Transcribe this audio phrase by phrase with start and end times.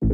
[0.00, 0.08] 欢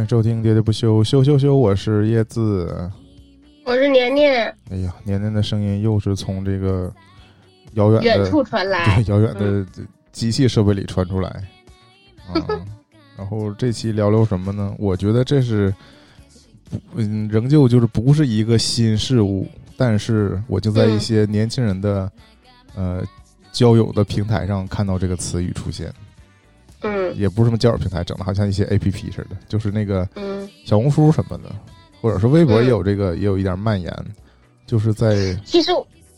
[0.00, 2.90] 迎收听《喋喋不休》，休休休，我是叶子。
[3.66, 6.90] 我是年年，哎呀，年年的声音又是从这个
[7.74, 9.02] 遥远的远处传来。
[9.02, 9.66] 对，遥远的
[10.14, 11.28] 机器设备里传出来。
[12.32, 12.40] 啊，
[13.18, 14.74] 然后这期聊聊什么呢？
[14.78, 15.74] 我觉得这是，
[16.94, 22.10] 嗯，仍旧就是不是一个新事物，但是我就在一些年轻人的、
[22.74, 23.04] 呃
[23.52, 25.92] 交友的平台上看到这个词语出现，
[26.80, 27.14] 嗯。
[27.16, 31.54] 也不是什么交友平台，整的好像一些 A P P 似的，就是那个嗯，小红书什么的，
[32.00, 33.94] 或者是微博嗯也有这个，也有一点蔓延，
[34.66, 35.70] 就是在其实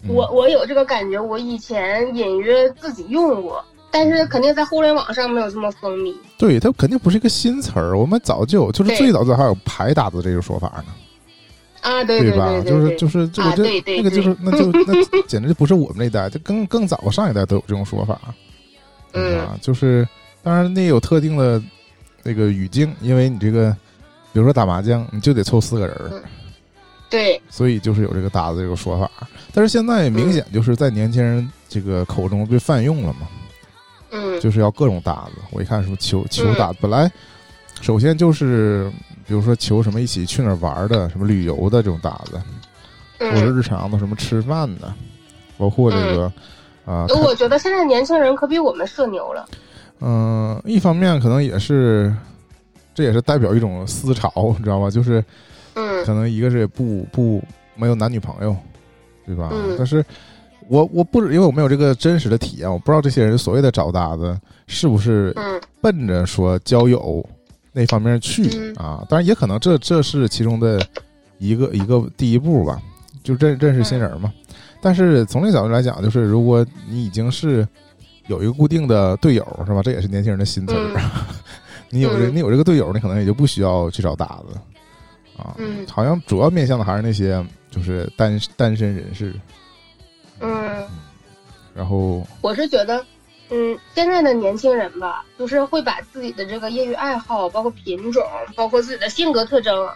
[0.03, 0.09] 嗯。
[0.15, 6.15] 我我有这个感觉，我以前隐约自己用过，但是肯定在互联网上没有这么风靡。
[6.37, 10.93] 对它肯定不是一个新词儿，我们早就有，就是最早最早还有牌打子这个说法呢，
[11.81, 12.61] 啊，对对吧？
[12.61, 18.21] 就是就是就我觉得那个就是那就那简直就不是我们那一代，就更更早上一代都有这种说法，
[19.13, 20.07] 嗯啊，就是
[20.43, 21.63] 当然那有特定的
[22.23, 23.71] 那个语境，因为你这个
[24.33, 26.23] 比如说打麻将，你就得凑四个人儿，嗯
[27.09, 29.09] 对，所以就是有这个打子这个说法。
[29.55, 33.29] 但是现在明显就是在年轻人这个口中被泛用了嘛，
[34.17, 35.33] 嗯就是要各种打子。
[35.51, 37.11] 我一看什么求求打子，本来
[37.81, 38.91] 首先就是
[39.27, 42.41] 比如说求什么一起去哪儿玩的，什么旅游的这种打子，
[43.19, 44.93] 或者嗯，日常的什么吃饭的，
[45.59, 46.33] 包括这个
[46.85, 49.47] 啊，看我觉得现在年轻人可比我们社牛了。
[50.01, 52.15] 嗯、一方面可能也是。
[52.95, 54.89] 这也是代表一种思潮，你知道吧？
[54.89, 55.23] 就是
[55.75, 57.45] 嗯可能一个是也不不
[57.75, 58.57] 没有男女朋友，
[59.27, 59.51] 对吧？
[59.53, 60.03] 嗯但是
[60.69, 67.25] 我我不因为我没有这个真实的体验，我不知道这些人所谓的找搭子是不是嗯奔着说交友
[67.73, 69.07] 那方面去、嗯啊？
[69.09, 70.85] 当然也可能这这是其中的
[71.39, 72.81] 一个一个第一步吧，
[73.23, 74.33] 就认认识新人嘛。
[74.81, 77.67] 但是从这个角度来讲，就是如果你已经是
[78.27, 79.83] 有一个固定的队友，是吧？
[79.83, 81.01] 这也是年轻人的新词儿。
[81.91, 84.59] 你有这嗯你有这个队友，你可能也就不需要去找搭子
[85.41, 85.55] 啊。
[85.59, 89.33] 嗯好像主要面向的还是那些就是单单身人士。
[90.41, 90.87] 嗯，
[91.75, 93.05] 然后我是觉得。
[93.49, 98.21] 嗯，现在的年轻人吧，就是会把自己的这个业余爱好，包括品种，
[98.57, 99.89] 包括自己的性格特征，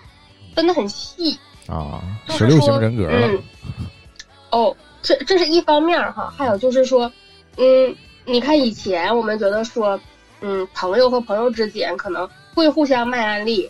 [0.55, 1.37] 分得很细。
[1.67, 3.27] 啊，十六型人格了。
[3.27, 3.43] 嗯，
[4.53, 7.11] 哦，这这是一方面儿哈，还有就是说，
[7.57, 7.93] 嗯，
[8.25, 9.99] 你看以前我们觉得说，
[10.43, 13.69] 嗯，朋友和朋友之间可能会互相卖安利，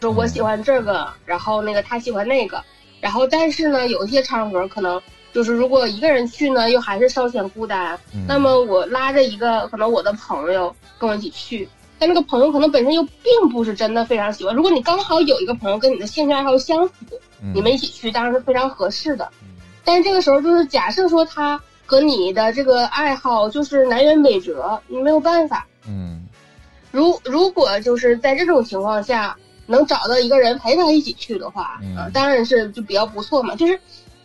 [0.00, 2.64] 说我喜欢这个，然后那个他喜欢那个，
[3.02, 4.98] 然后但是呢，有一些场合可能
[5.34, 11.68] 就是如果一个人去呢，又还是稍显孤单，嗯那么我拉着一个可能我的朋友跟我一起去，
[11.98, 14.54] 但那个朋友可能本身又并不是真的非常喜欢。
[14.54, 16.94] 如果你刚好有一个朋友跟你的兴趣爱好相符，
[17.42, 19.28] 嗯你们一起去当然是非常合适的。
[19.42, 19.48] 嗯
[19.86, 25.66] 但是这个时候就是假设说他和你的这个爱好就是南辕北辙，你没有办法。
[25.86, 26.26] 嗯
[26.90, 29.36] 如如果就是在这种情况下
[29.66, 33.54] 能找到一个人陪他一起去的话，嗯呃，当然是就比较不错嘛。
[33.56, 33.78] 就是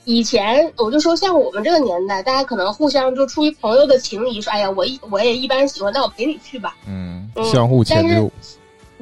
[0.06, 6.76] 以前我就说像我们这个年代，大家可能互相就出于朋友的情谊，说哎呀，我一我也一般喜欢，那我陪你去吧。
[6.88, 8.32] 嗯，嗯相互迁就。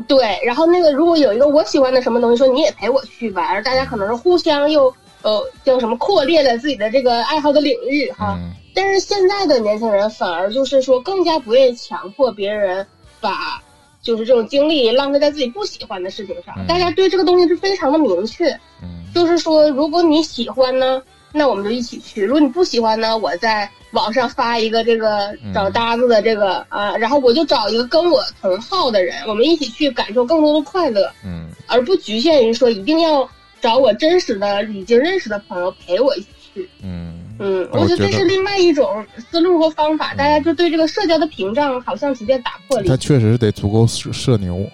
[0.07, 8.35] 对，然后那个如果有一个我喜欢的什么东西，说你也陪我去吧，而大家可能是互相又呃叫什么扩列了自己的这个爱好的领域哈。
[8.37, 12.85] 嗯但是现在的年轻人反而就是说更加不愿意强迫别人
[13.19, 13.59] 把
[14.07, 18.49] 就是这种精力浪费在自己不喜欢的事情上，嗯大家对这个东西是非常的明确，
[18.81, 21.01] 嗯就是说如果你喜欢呢。
[21.33, 22.23] 那我们就一起去。
[22.23, 31.11] 如果你不喜欢呢，我在网上发一个这个嗯找搭子的这个、啊，然后我就找一个跟我同号的人，我们一起去感受更多的快乐。
[31.25, 33.29] 嗯而不局限于说一定要
[33.59, 36.69] 找我真实的已经认识的朋友陪我一起去。
[36.81, 42.97] 嗯嗯，我我觉得这是另外一种思路和方法，嗯大家就对这个社交的屏障好像逐渐打破了他。
[42.97, 44.67] 确实是得足够社社牛。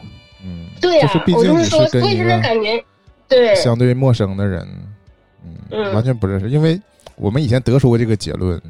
[0.46, 2.84] 嗯，对呀、就是毕竟你我就是说，所以跟一个感觉，
[3.28, 4.68] 对，相对陌生的人，
[5.46, 6.50] 嗯，嗯完全不认识。
[6.50, 6.80] 因为
[7.16, 8.62] 我们以前得出过这个结论，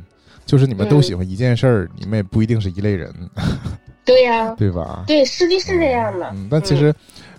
[0.46, 3.12] 就是你们都喜欢一件事儿，你们也不一定是一类人，
[4.06, 5.04] 对呀、 对吧？
[5.08, 6.30] 对，实际是这样的。
[6.34, 6.94] 嗯，但其实，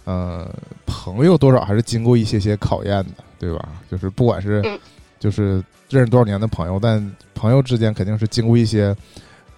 [0.05, 0.49] 呃，
[0.84, 3.69] 朋友多少还是经过一些些考验的，对吧？
[3.90, 4.78] 就是不管是嗯
[5.25, 5.55] 就是
[5.88, 8.94] 认识多少年的朋友，但朋友之间肯定是经过一些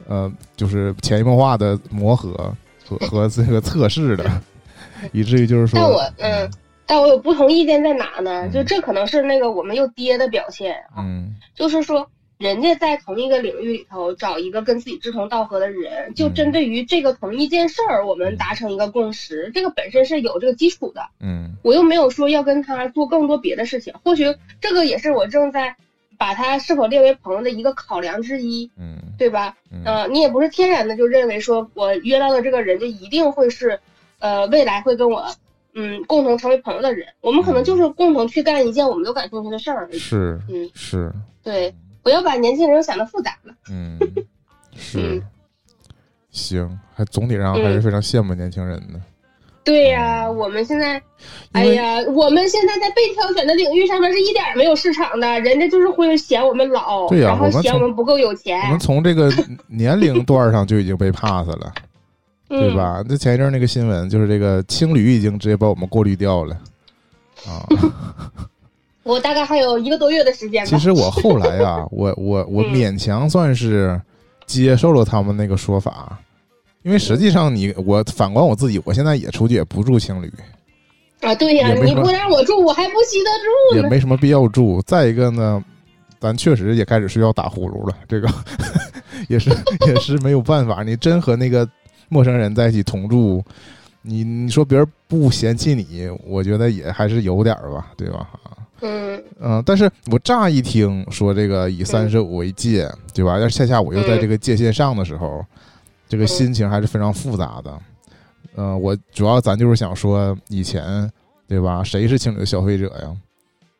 [0.07, 2.55] 呃，就是潜移默化的磨合
[2.89, 4.25] 和 和这个测试的，
[5.13, 6.49] 以至于就是说，但我嗯，
[6.87, 8.43] 但我有不同意见在哪呢？
[8.47, 8.53] 嗯。
[8.53, 11.35] 就这可能是那个我们又爹的表现啊，嗯。
[11.57, 21.09] 就是说，人家在同一个领域里头找一个跟自己志同道合的人，就针对于这个同一件事儿，我们达成一个共识，这个本身是有这个基础的。
[21.21, 21.55] 嗯。
[21.63, 24.25] 我又没有说要跟他做更多别的事情，或许
[24.61, 25.77] 这个也是我正在
[26.19, 28.97] 把他是否列为朋友的一个考量之一，嗯。
[29.19, 29.57] 对吧？
[29.73, 29.83] 嗯。
[29.87, 33.81] 呃，你也不是天然的就认为说我约到的这个人就一定会是，
[34.19, 35.27] 呃，未来会跟我，
[35.73, 37.09] 嗯，共同成为朋友的人。
[37.23, 39.99] 我们可能就是共同去干一件我们都感兴趣的事儿而已。
[39.99, 41.11] 是嗯，是。
[41.43, 41.75] 对，
[42.07, 43.53] 不要把年轻人想的复杂了。
[43.69, 43.99] 嗯
[44.79, 45.23] 是嗯
[46.31, 49.01] 行，还总体上还是非常羡慕年轻人的。
[49.65, 51.03] 对呀、我们现在，
[51.51, 59.29] 哎呀，我们现在在被挑选的领域上面是一点没有市场的，人家就是会嫌我们老，对呀然后嫌我们不够有钱，我们从这个
[59.67, 61.75] 年龄段上就已经被 pass 了，
[62.49, 62.77] 对嗯？
[62.77, 63.03] 吧？
[63.09, 66.57] 那前一阵那个新闻就是这个青旅已经直接把我们过滤掉了
[67.49, 67.67] 啊。
[69.07, 70.69] 我大概还有一个多月的时间吧。
[70.69, 73.99] 其实我后来啊， 我我我嗯勉强算是
[74.47, 76.19] 接受了他们那个说法，
[76.83, 80.33] 因为实际上你我反观我自己，我现在也出去也不住青旅，
[81.21, 83.31] 啊，对呀、你不让我住，我还不稀得
[83.71, 83.83] 住呢。
[83.83, 84.83] 也没什么必要住。
[84.83, 85.63] 再一个呢，
[86.19, 88.29] 咱确实也开始需要打呼噜了，这个
[89.29, 89.51] 也是
[89.87, 90.83] 也是没有办法。
[90.83, 91.69] 你真和那个
[92.09, 93.41] 陌生人在一起同住，
[94.03, 98.29] 你你说别人不嫌弃你，我觉得也还是有点儿吧，对吧？
[98.77, 98.83] 啊。
[98.83, 103.39] 嗯嗯，但是我乍一听说这个以三十五为界，对吧？
[103.39, 105.45] 要是恰恰我又在这个界限上的时候，
[106.09, 107.79] 这个心情还是非常复杂的。
[108.57, 111.11] 嗯、我主要咱就是想说，以前
[111.47, 111.83] 对吧？
[111.85, 113.15] 谁是情侣的消费者呀？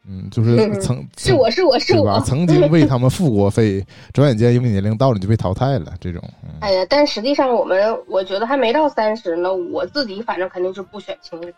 [0.09, 2.15] 嗯，就是嗯曾是我是我是对吧？
[2.15, 2.21] 我。
[2.21, 5.93] 曾经 为他们付过费，转眼间因为年龄到了，你就被淘汰了。
[5.99, 11.53] 这种，嗯哎呀，但实际上我们我觉得还没到三十呢，我自己反正肯定是不选情侣。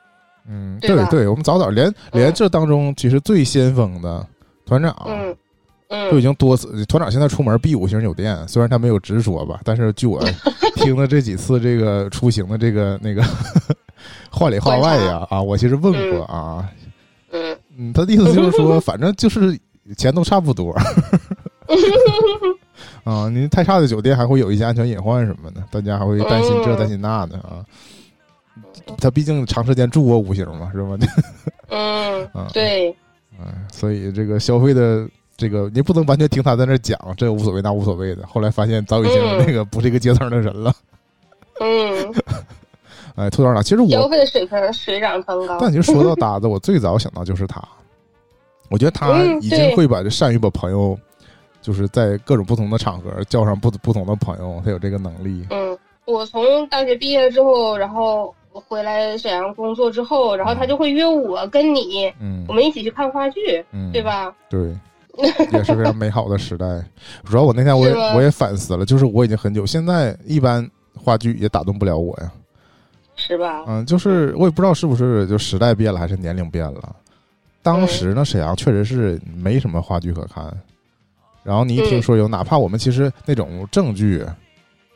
[0.48, 4.26] 嗯，对对对，我们早早连连这当中其实最先锋的
[4.64, 5.36] 团长，嗯
[5.88, 6.10] 嗯。
[6.10, 10.20] 就已嗯经多次团长现在出门 B 五星酒店，虽然他没有直说吧，但是据我
[10.76, 13.22] 听的这几次这个出行的这个那个
[14.30, 16.68] 话里话外呀啊，我其实问过啊，
[17.32, 17.56] 嗯。
[17.76, 19.58] 嗯，他的意思就是说，反正就是
[19.96, 20.74] 钱都差不多。
[23.04, 26.78] 啊，您太差的酒店还会有一些安全隐患什么的，大家还会担心这嗯。
[26.78, 27.64] 担心那的啊。
[28.98, 30.96] 他毕竟长时间住过五星嘛，是吧？
[31.70, 32.94] 嗯啊，对，
[33.38, 35.06] 嗯，所以这个消费的
[35.36, 38.26] 这个，你不能完全听他在那讲，这无所谓那无所谓的。
[38.26, 40.72] 后来发现早已经嗯那个不是一个阶层的人了。
[41.60, 42.14] 嗯，
[43.16, 45.58] 哎，兔团长，其实我消，费的水平水涨船高。
[45.60, 47.62] 但其实说到搭子，我最早想到就是他，
[48.70, 50.98] 我觉得他嗯已经会把这善于把朋友，
[51.60, 55.44] 就是在各种不同的场合叫上不不同的朋友，他有这个能力。
[55.50, 64.02] 嗯，我从大学毕业之后，然后我回来沈阳工作之后，然后他就会约我跟你，嗯我们一起去看话剧，嗯，对？
[64.02, 64.34] 吧？
[64.48, 64.74] 对。
[65.52, 66.64] 也是非常美好的时代。
[67.24, 70.64] 主要我那天我也我也反思了，就是我已经很久，现在一般
[70.94, 72.30] 话剧也打动不了我呀。
[73.16, 73.64] 是吧？
[73.66, 76.94] 嗯，就是我也不知道是不是就时代变了，还是年龄变了。
[77.64, 80.56] 当时呢，沈阳确实是没什么话剧可看。
[81.42, 84.24] 然后你一听说有，哪怕我们其实那种正剧，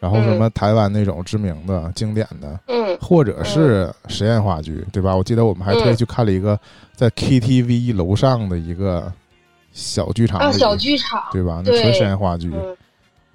[0.02, 5.14] 然后什么台湾那种知名的、经典的，嗯或者是实验话剧，对吧？
[5.14, 6.58] 我记得我们还特意嗯去看了一个
[6.93, 9.12] 在 KTV 楼上的一个
[9.70, 11.62] 小剧场啊，小剧场，对吧？
[11.64, 12.76] 那纯实验话剧嗯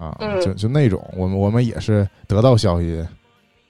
[0.10, 3.02] 啊，嗯就就那种，我们我们也是得到消息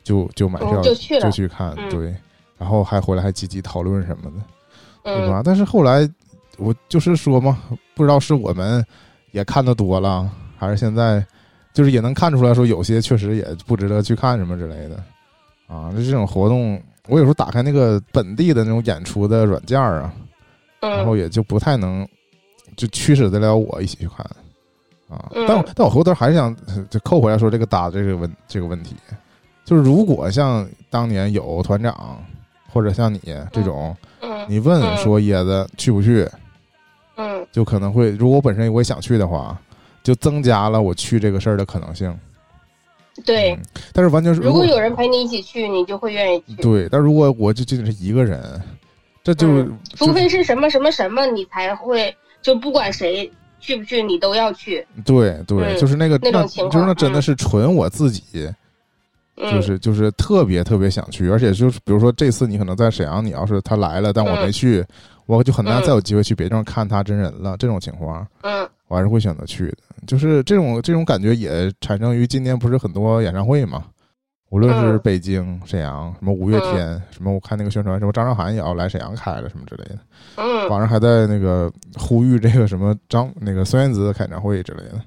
[0.03, 0.95] 就就买票嗯就
[1.31, 2.15] 去看，嗯对，
[2.57, 5.39] 然后还回来还积极讨论什么的，对吧？
[5.39, 6.09] 嗯但是后来
[6.57, 7.61] 我就是说嘛，
[7.93, 8.83] 不知道是我们
[9.33, 11.23] 也看的多了，还是现在
[11.77, 14.95] 就是也能看出来说有些确实也不值得去看什么之类的。
[15.67, 15.91] 啊。
[15.95, 20.11] 就这种活动，我有时候打开那个本地的那种演出的软件啊，
[20.81, 22.07] 然后嗯也就不太能
[22.75, 24.25] 就驱使得了我一起去看。
[25.07, 25.29] 啊。
[25.35, 25.45] 嗯。
[25.47, 26.55] 但我但我回头还是想
[26.89, 28.95] 就扣回来说这个搭这个问这个问题，
[29.63, 32.19] 就是如果像当年有团长
[32.73, 34.47] 或者像你这种，嗯。
[34.49, 36.27] 你问说椰子去不去，
[37.17, 37.45] 嗯。
[37.51, 39.55] 就可能会，如果我本身我也想去的话，
[40.07, 42.17] 就增加了我去这个事儿的可能性。
[43.25, 43.59] 对嗯，
[43.91, 46.55] 但是完全是如果有人陪你一起去，你就会愿意去。
[46.61, 48.39] 对，但如果我就仅仅是一个人，
[49.21, 54.87] 这就、嗯除非是什么什么什么，你才会就不管谁去不去，你都要去。
[55.03, 58.49] 对对，嗯就是那个那种情就是那真的是纯我自己。
[59.35, 64.85] 嗯，就是就是特别特别想去，而且就是比如说这次你可能在沈阳，你要是他来了，但我没嗯去，
[65.25, 67.55] 我就很难嗯再有机会去别地方看他真人了。
[67.57, 69.77] 这种情况，嗯我还是会选择去的。
[70.05, 73.83] 就是这种这种感觉也产生于今年不是很多演唱会嘛，
[74.49, 79.99] 无论是北京、沈阳，什么五月天，什么我看那个宣传，什么张韶涵也要来沈阳开了，什么之类的。
[80.35, 85.01] 嗯，网上还在那个呼吁这个什么张那个孙燕姿的开演唱会之类的。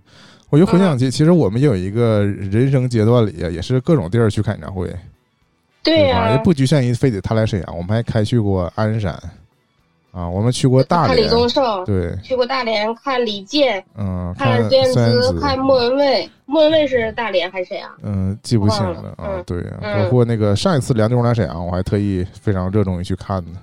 [0.50, 4.92] 我就回想起，其实我们也有一个人生阶段里，也是各种地儿去开演唱会，
[5.82, 9.16] 对呀，也不局限于非得他来沈阳，我们还开去过鞍山。
[10.12, 17.88] 啊，我们去过大连，看李宗盛，对，去过大连看李健，嗯，看孙燕姿，看莫文蔚，莫文蔚是大连还是沈阳？
[18.02, 19.40] 嗯，记不清了啊。
[19.46, 23.60] 对，包括那个上一次梁静茹来沈阳，我还特意非常热衷于去看呢。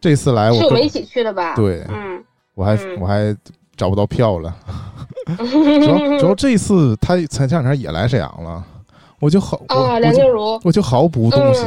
[0.00, 1.56] 这次来我是我们一起去的吧？
[1.56, 2.22] 对，嗯，
[2.54, 3.36] 我还我还
[3.76, 4.54] 找不到票了。
[5.36, 8.64] 主要主要这次他前两天也来沈阳了，
[9.18, 11.66] 我就好啊，梁静茹，我就毫不动心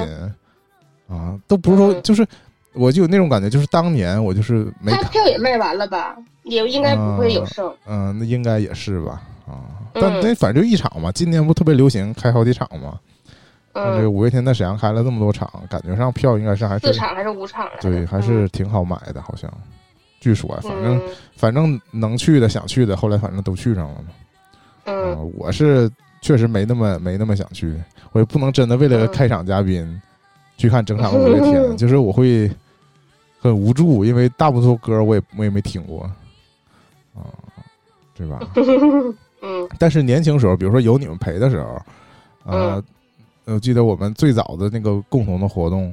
[1.09, 2.25] 啊，都不是说就是。
[2.73, 4.91] 我就有那种感觉，就是当年我就是没。
[4.91, 6.15] 他票也卖完了吧？
[6.43, 7.71] 也应该不会有剩。
[7.85, 9.21] 嗯，那应该也是吧？
[9.47, 11.11] 啊，但那反正就一场嘛。
[11.11, 12.99] 今年不特别流行开好几场嘛？
[13.73, 13.97] 嗯。
[13.97, 17.69] 这个五月天在沈阳开了那么多场，感觉上票应该是还是四场还是五场？
[17.81, 19.51] 对，还是挺好买的，好像。
[20.19, 21.01] 据说，反正
[21.35, 24.07] 反正能去的、想去的，后来反正都去上了嘛。
[24.85, 25.31] 嗯。
[25.37, 25.89] 我是
[26.21, 27.75] 确实没那么没那么想去，
[28.11, 30.01] 我也不能真的为了开场嘉宾
[30.61, 32.51] 去看整场五月天， 就是我会。
[33.43, 36.03] 很无助，因为大部分歌我也我也没听过，
[37.15, 37.25] 啊，
[38.13, 38.39] 对吧？
[39.41, 39.67] 嗯。
[39.79, 41.81] 但是年轻时候，比如说有你们陪的时候，
[42.45, 42.83] 呃，
[43.45, 45.91] 我记得我们最早的那个共同的活动，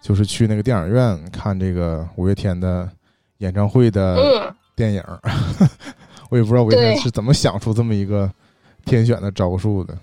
[0.00, 2.88] 就是去那个电影院看这个五月天的
[3.38, 5.02] 演唱会的电影。
[6.30, 8.30] 我也不知道五月天是怎么想出这么一个
[8.84, 9.98] 天选的招数的，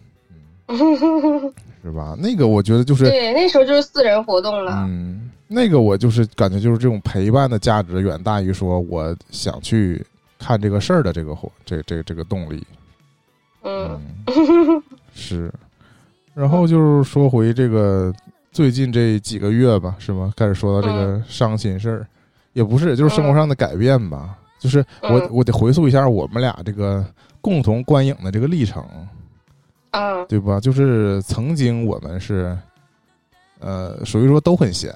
[1.87, 2.15] 是吧？
[2.19, 5.31] 那个我觉得就是对，那时候就是四人活动了，嗯。
[5.49, 10.05] 那个我就是感觉就是这种陪伴的价值远大于说我想去
[10.37, 12.61] 看这个事儿的这个活这这这个动力，
[13.63, 13.97] 嗯，
[15.15, 15.49] 是，
[16.33, 18.13] 然后就是说回这个
[18.51, 20.33] 最近这几个月吧，是吗？
[20.35, 22.07] 开始说到这个伤心事儿，
[22.51, 24.37] 也不是，就是生活上的改变吧。
[24.59, 27.05] 就是我我得回溯一下我们俩这个
[27.39, 28.83] 共同观影的这个历程，
[29.97, 30.59] 啊，对吧？
[30.59, 32.57] 就是曾经我们是，
[33.59, 34.93] 呃，属于说都很闲。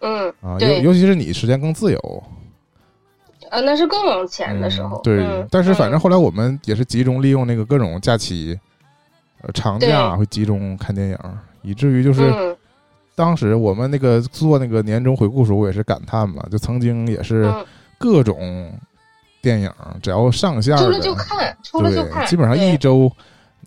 [0.00, 2.22] 嗯啊，尤尤其是你时间更自由，
[3.50, 5.00] 呃，那是更有钱的时候。
[5.02, 8.56] 对，但是反正后来我们也是集中利用那个各种假期，
[9.42, 11.18] 呃，长假会集中看电影，
[11.62, 12.56] 以至于就是
[13.16, 17.52] 当时我们那个做那个年终回顾时候，我也是感叹嘛，就曾经也是
[17.98, 18.72] 各种
[19.42, 19.68] 电影，
[20.00, 23.10] 只要上线出了就看，出了就看，基本上一周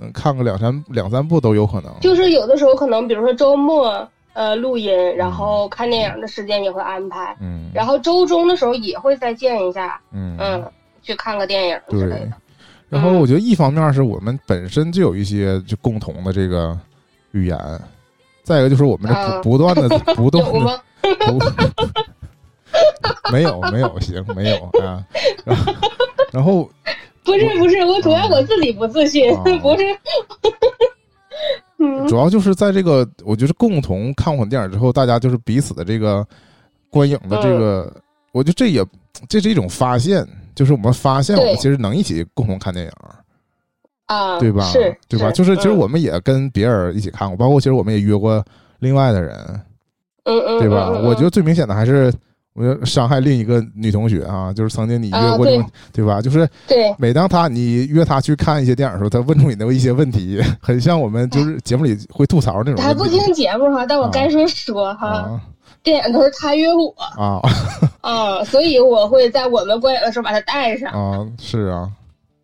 [0.02, 1.94] 能看个两三两三部都有可能。
[2.02, 4.08] 就是有的时候可能，比如说周末。
[4.34, 10.72] 呃，录音，然后看电影的时间也会安排，嗯，然后周中的时候也会再见一下，嗯嗯，
[11.04, 12.32] 去看个电影之类的。
[12.88, 16.80] 然后我觉得一方面是我们本身就有一些就共同的这个
[17.32, 17.60] 语言，
[18.42, 20.82] 再一个就是我们这不不断的 不断的，
[23.34, 25.06] 没有没有行没有啊，
[26.32, 26.70] 然后
[27.24, 29.84] 不是不是我主要我自己不自信，不是。
[32.08, 36.26] 主要就是在这个，我觉得共同看完电影之后，大家就是彼此的这个
[36.90, 37.92] 观影的这个，
[38.32, 38.86] 我觉得这也
[39.28, 42.92] 这是一种发现，就是我们发现我们其实能一起共同看电影
[44.06, 44.66] 啊，对吧？
[44.72, 45.32] 是，对吧？
[45.32, 48.44] 就是其实我们也跟别人一起看过，包括其实我们也约过
[48.78, 49.36] 另外的人，
[50.26, 50.90] 嗯嗯，对吧？
[50.90, 52.14] 我觉得最明显的还是。
[52.54, 56.22] 我就伤害另一个女同学啊，就是曾经你约过对对吧？
[56.22, 62.76] 就是对，每当他你约他去看一些电影的时候，他问出你的一些问题， 很像我们就是节目里会吐槽那种。
[62.76, 65.40] 他不听节目哈，但我该说说哈，
[65.82, 67.40] 电影都是他约我啊
[68.02, 71.90] 啊，所以我会在我们观影的时候把他带上啊，是啊，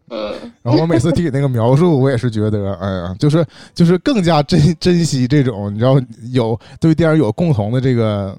[0.10, 0.34] 嗯。
[0.64, 3.46] 然后我每次听你那个描述，我也是觉得，哎呀， 就是
[3.76, 8.34] 就是更加珍珍惜这种，你知道有对电影有共同的这个。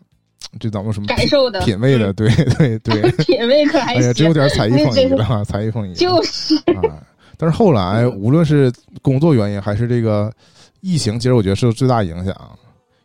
[0.59, 2.13] 这咱们什么感受的品味的？
[2.13, 4.03] 对对对， 品味可还行。
[4.03, 7.03] 哎呀，只有点才艺凤仪了，才艺凤仪就是 啊。
[7.37, 10.33] 但是后来，无论是工作原因还是这个
[10.81, 12.35] 疫情，其实我觉得受最大影响。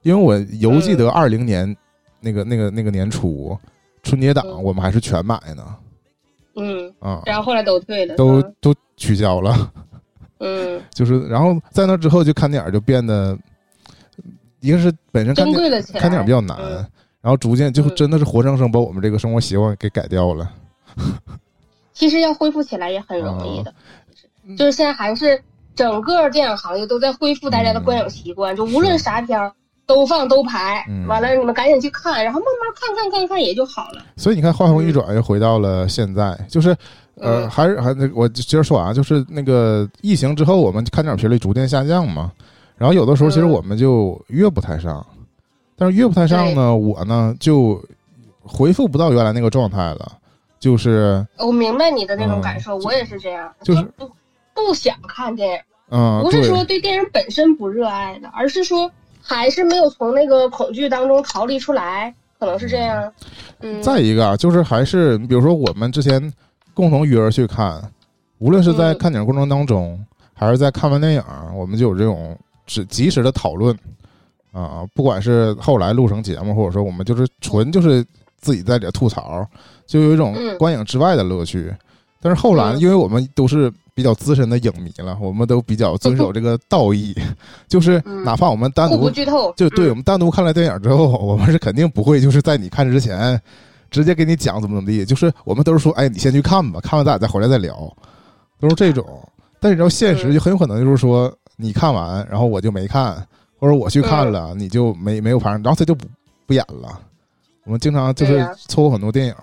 [0.01, 1.73] 因为我犹记得二零年
[2.19, 3.57] 那个那个那个年初
[4.01, 5.63] 春节档，我们还是全买呢。
[6.55, 9.71] 嗯啊，然后后来都退了，都都取消了。
[10.39, 13.37] 嗯，就是然后在那之后，就看电影就变得，
[14.59, 15.45] 一个是本身看
[15.99, 16.57] 看电影比较难。
[17.23, 20.51] 然后逐渐就真的是活生生把我们这个生活习惯给改掉了。
[21.93, 23.73] 其实要恢复起来也很容易的，
[24.57, 25.41] 就是现在还是
[25.73, 29.49] 整个电影行业都在恢复大家的观影习惯，就无论啥片儿
[29.85, 34.03] 都放都排，完了你们赶紧去看，然后慢慢看看看看也就好了。
[34.17, 36.75] 所以你看，话锋一转又回到了现在，就是
[37.15, 42.31] 呃，还是还那我接着说啊，就是那个疫情之后，我们看电影频率逐渐下降嘛。
[42.75, 43.49] 然后有的时候其实嗯。
[43.51, 45.05] 我们就约不太上，
[45.83, 47.83] 但是约不太上呢，我呢就
[48.41, 50.13] 回复不到原来那个状态了，
[50.57, 54.09] 就是我明白你的那种感嗯受，我也是这样，就是不
[54.53, 55.59] 不想看电影，
[55.89, 58.89] 嗯，不是说对电影本身不热爱的，而是说
[59.21, 63.11] 还是没有从那个恐惧当中逃离出来，可能是这样。
[63.59, 66.31] 嗯，再一个啊，就是还是比如说我们之前
[66.73, 67.81] 共同约着去看，
[68.37, 70.01] 无论是在嗯看电影过程当中，
[70.33, 71.23] 还是在看完电影，
[71.53, 73.77] 我们就有这种只及时的讨论
[74.53, 78.05] 啊，不管是后来录成节目，或者说我们就是纯就是
[78.39, 79.45] 自己在这吐槽，
[79.85, 81.73] 就有一种嗯观影之外的乐趣。
[82.21, 87.13] 但是后来，嗯因为我们都是比较资深的影迷了，我们都比较遵守这个道义，
[87.67, 93.37] 就是嗯哪怕我们单独不剧透，就对，我嗯们单独看了电影之后，我们是肯定不会就是在你看之前
[93.91, 97.75] 直接给你讲怎么怎么地，就是我们都是说，哎，你先去看吧，看完咱俩再回来再聊，
[98.59, 99.05] 都是这种。
[99.59, 103.25] 但你知道现实嗯就很有可能就是说，你看完，然后我就没看，
[103.59, 106.05] 或者我去看了，你就没没有反应，然后他就不
[106.45, 106.99] 不演了。
[107.65, 108.53] 我们经常就是对呀。
[108.67, 109.35] 凑合很多电影，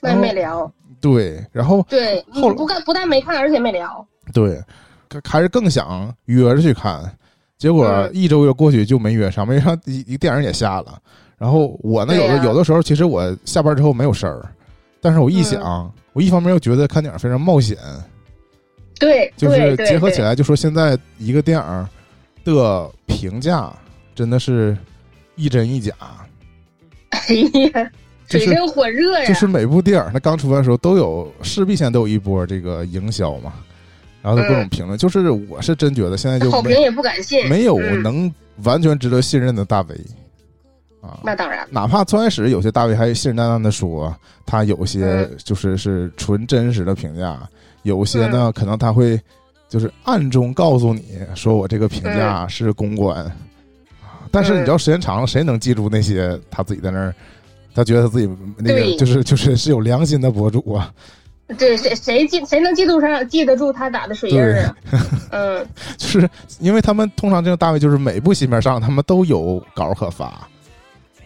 [0.00, 0.70] 那也没聊。
[1.00, 4.04] 对，然后对，后来不干不但没看，而且没聊。
[4.32, 4.60] 对，
[5.22, 7.04] 还是更想约着去看，
[7.58, 8.10] 结果嗯。
[8.14, 10.98] 一周月过去就没约上，没约上一一电影也下了。
[11.36, 14.48] 然后我呢，有的有的时候其实我下班之后没有事儿，
[15.00, 17.76] 但是我一想，我一方面又觉得看电影非常冒险，
[18.98, 21.88] 对，就是结合起来，就说现在一个电影
[22.44, 23.72] 的评价
[24.14, 24.76] 真的是
[25.36, 25.92] 一真一假，
[27.10, 27.34] 哎
[27.72, 27.90] 呀，
[28.28, 29.26] 水深火热呀！
[29.26, 33.52] 就是每部电影它刚出来的时候都有势必先都有一波这个营销嘛，
[34.22, 38.02] 然后它各种嗯评论，就是我是真觉得现在就没好评也不敢信，没有嗯。
[38.02, 39.94] 能完全值得信任的大 V
[41.00, 41.18] 啊。
[41.24, 44.14] 那当然，哪怕最开始有些大 V 还信誓旦旦的说
[44.46, 45.36] 他有些嗯。
[45.44, 47.38] 就是是纯真实的评价，
[47.82, 49.20] 有些呢可能他会
[49.74, 51.02] 就是暗中告诉你
[51.34, 53.32] 说我这个评价是公关啊。
[54.30, 57.12] 但是你知道时间长了，谁能记住那些他自己在那儿，
[57.74, 60.92] 他觉得他自己那个就是 就是是有良心的博主啊？
[61.58, 64.76] 对谁谁记谁能记住上记得住他打的水印儿啊？
[65.32, 65.66] 嗯，
[65.98, 70.32] 就是因为他们通常这种大 V 就是每部新片上他们都有稿可发。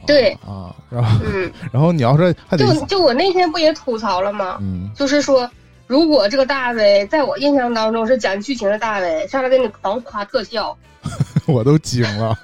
[0.07, 4.57] 对啊，然后嗯， 然后你要是还得就就我那天不也吐槽了吗？
[4.63, 5.49] 嗯就是说，
[5.88, 10.77] 如果这个大 V 在我印象当中是讲剧情的大 V，上来给你狂夸特效，
[11.48, 12.38] 我都惊了，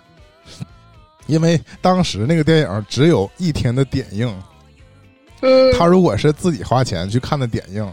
[1.26, 4.34] 因为当时那个电影只有一天的点映，
[5.42, 7.86] 嗯，他如果是自己花钱去看的点映，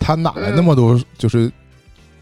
[0.00, 1.50] 他哪来嗯那么多就是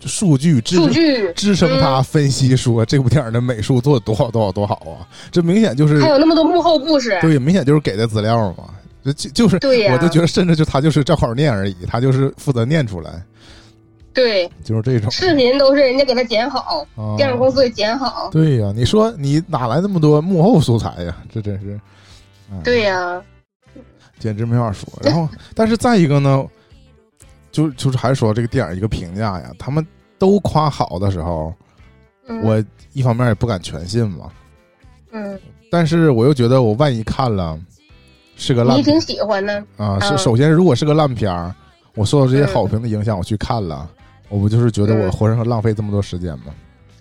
[0.00, 1.32] 数据支数据。
[1.32, 5.08] 支撑他分析说这部电影的美术做的多好多好多好啊？
[5.32, 8.64] 这明显就是还有那么多幕后故事，对，明显就是给的资料嘛。
[9.04, 9.92] 就就就是，对呀。
[9.92, 13.22] 我就觉得，甚至就他就是照好念而已，他就是负责念出来，
[14.12, 15.10] 对，就是这种。
[15.10, 21.16] 视频都是人家给他剪好，啊电影公司给剪好，对呀、你说你哪来那么多幕后素材呀？
[21.32, 21.78] 这真是，
[22.50, 22.60] 哎。
[22.64, 23.22] 对呀，
[24.18, 24.88] 简直没法说。
[25.02, 26.44] 然后，但是再一个呢，
[27.50, 29.86] 就就是还是说这个电影一个评价呀，他们
[30.18, 31.52] 都夸好的时候，
[32.26, 32.40] 嗯。
[32.42, 34.30] 我一方面也不敢全信嘛，
[35.10, 35.38] 嗯，
[35.68, 37.58] 但是我又觉得我万一看了
[38.36, 41.54] 是个烂你挺喜欢的，啊，是嗯首先如果是个烂片儿，
[41.94, 42.48] 我受到这些嗯。
[42.48, 43.88] 好评的影响，我去看了，
[44.28, 45.12] 我不就是觉得我嗯。
[45.12, 46.46] 活生生浪费这么多时间吗？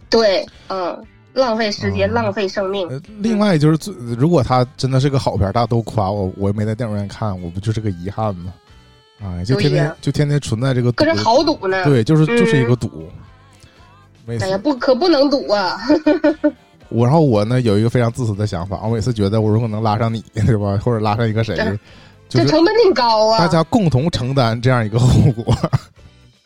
[0.10, 8.54] 对，嗯，浪费时间，嗯浪费生命，呃，另外就是最，如果他真的是个好片，大家都夸我，我又没在电影院看，我不就是个遗憾吗？
[9.24, 12.68] 哎，就天天就天天存在这个赌搁这豪赌呢，对，就是就是一嗯。
[12.68, 13.10] 个赌。
[14.40, 15.78] 哎呀，不可不能赌啊，
[16.94, 21.56] 我，然后我呢有一个非常自私的想法，我每次觉得我如果能拉上你， 对吧，或者拉上一个谁，
[22.30, 25.56] 就这成本挺高啊，大家共同承担这样一个后果。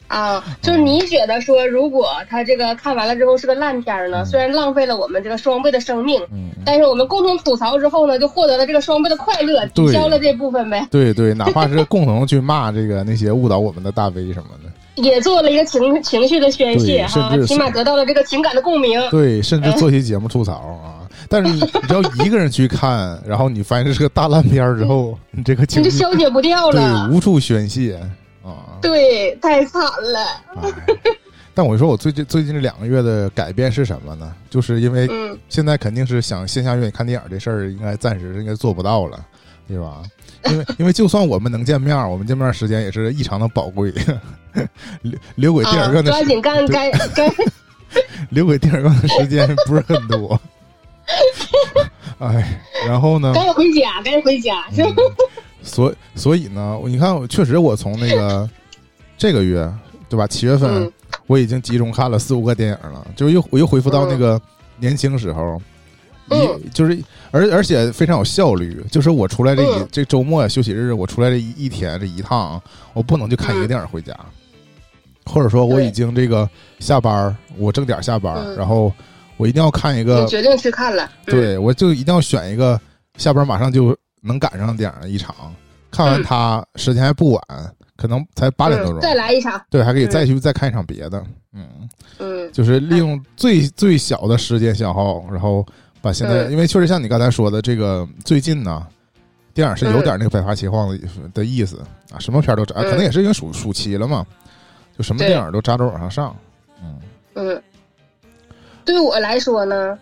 [0.07, 19.01] 啊，就是你觉得说，如果他这个看完了之后是个烂片儿呢，嗯虽然浪费了我们这个双倍的生命，嗯，但是我们共同吐槽之后呢，就获得了这个双倍的快乐，抵消了这部分呗，对对，哪怕是共同去骂这个那些误导我们的大 V 什么的，也做了一个情情绪的宣泄哈，起码得到了这个情感的共鸣。
[19.09, 21.07] 对，甚至做期节目吐槽啊。
[21.29, 27.99] 但是你你只要一个人去看， 然后你发现这是个大烂片儿之后，你这个情绪你就消解不掉了对，无处宣泄
[28.43, 28.79] 啊。
[28.81, 30.19] 对，太惨了，
[30.61, 30.71] 哎，
[31.53, 34.33] 但我说我最近最近这两个月的改变是什么呢？
[34.49, 39.19] 就是因为嗯，现在肯定是想线下约你看电影这事儿，应该暂时应该做不到了，
[39.67, 40.01] 对吧？
[40.51, 43.93] 因为因为就算我们能见面，我们见面时间也是异常的宝贵，
[45.01, 47.33] 留留给电啊影院，的时、抓紧干该该，
[48.29, 50.39] 留给电影院的时间不是很多。
[52.19, 53.33] 哎，然后呢？
[53.33, 54.65] 赶紧回家，赶紧回家？
[55.63, 58.49] 所所以呢，你看，我确实我从那个
[59.17, 59.71] 这个月，
[60.09, 60.25] 对吧？
[60.27, 60.91] 七月份、嗯
[61.25, 64.41] 我已经集中看了四五个电影了，就又我又恢复到那个
[64.77, 65.61] 年轻时候，
[66.31, 66.97] 一就是
[67.31, 72.61] 而而且非常有效率，就是我出来这一这周末休息日，我出来这一一天这一趟，
[72.93, 74.13] 我不能就看一个电影回家，
[75.25, 78.91] 或者说我已经这个下班我正点下班然后
[79.37, 82.79] 我一定要看一个，决定去看了，对我就一定要选一个
[83.17, 85.35] 下班马上就能赶上电影一场，
[85.91, 87.41] 看完它时间还不晚。
[87.97, 91.19] 可能才八点多钟，再来一场，对，还可以再去再看一场别的，
[91.51, 91.89] 嗯。
[92.19, 95.65] 嗯，就是利用最最小的时间消耗，然后
[96.01, 98.85] 把现在，因为确实像你刚才说的，这个最近呢，
[99.53, 100.99] 电影是有点那个百花齐放的
[101.33, 101.79] 的意思
[102.11, 104.25] 啊，什么片都扎，可能也是因为暑暑期了嘛，
[104.97, 106.35] 就什么电影都扎着往上上，
[106.81, 106.99] 嗯。
[107.35, 107.61] 嗯，
[108.83, 109.97] 对我来说呢，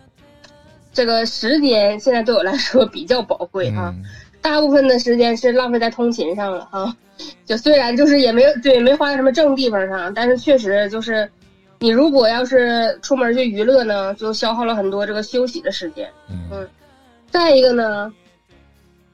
[0.92, 3.94] 这个时间现在对我来说比较宝贵啊，
[4.40, 6.96] 大部分的时间是浪费在通勤上了啊。
[7.44, 11.30] 就虽然就是也没有对没花在什么正地方上，但是确实就是，
[11.78, 16.08] 你如果要是出门去娱乐呢，就消耗了很多这个休息的时间。
[16.30, 16.66] 嗯，
[17.30, 18.12] 再一个呢，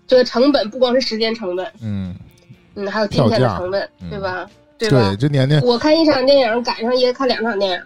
[0.06, 2.14] 这个成本不光是时间成本，嗯
[2.74, 4.48] 嗯，还有金钱的成本，对吧？
[4.78, 5.10] 对吧？
[5.10, 7.82] 对，这年年我看一场电影赶上也看两场电影，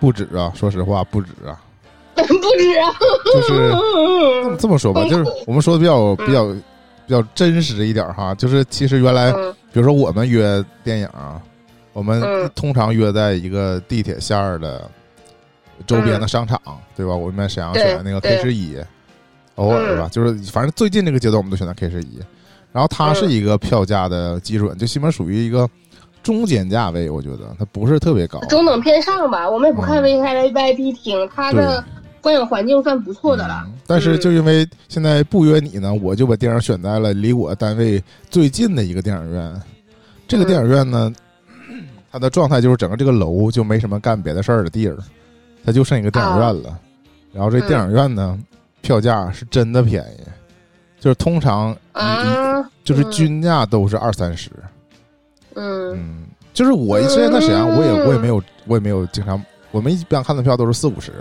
[0.00, 0.52] 不止啊！
[0.54, 1.60] 说实话，不止啊，
[2.14, 2.92] 不止啊！
[3.32, 6.54] 就是这么 这么说吧，就是我们说的比较比较。
[7.08, 9.30] 比较真实一点哈，就是其实原来，
[9.72, 11.08] 比如说我们约电影，
[11.96, 12.22] 我们
[12.54, 14.86] 通常约在一个地铁线儿的
[15.86, 16.60] 周边的商场，
[16.94, 17.16] 对吧？
[17.16, 18.76] 我们沈阳选那个 K 十一，
[19.54, 22.20] 偶尔吧，就是反正最近这个阶段我们都选择 K 十一，
[22.70, 25.66] 然后它是一个票价的基准，就基本属于一个
[26.22, 29.48] 中间价位，我觉得它不是特别高，中等偏上吧。
[29.48, 31.82] 我们也不看 V I V I P 厅，它的。
[32.20, 39.62] 观影环境算不错的了，但是就因为现在不约你呢，我就把电影选在了离我单位最近的一个电影院。
[40.26, 41.12] 这个电影院呢，
[42.10, 44.96] 它的状态就是整个这个楼就没什么干别的事儿的地儿，
[45.64, 46.78] 它就剩一个电影院了。
[47.32, 48.38] 然后这电影院呢，
[48.80, 50.20] 票价是真的便宜，
[50.98, 54.50] 就是通常一就是均价都是二三十。
[55.54, 61.12] 嗯，就是我之前在沈阳，我也我也没有我也没有经常，我们一般看的票都是四五十。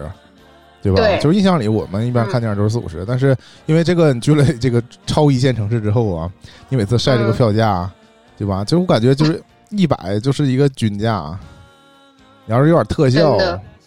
[0.82, 1.18] 对吧？
[1.18, 6.32] 就是印象里，我们一般看电影都是四五十，但是因为这个你去了这个超一线城市之后啊，
[6.70, 7.90] 你每次晒这个票价，
[8.38, 8.64] 对吧？
[8.64, 11.38] 就我感觉就是一百就是一个均价，
[12.46, 13.38] 你要是有点特效，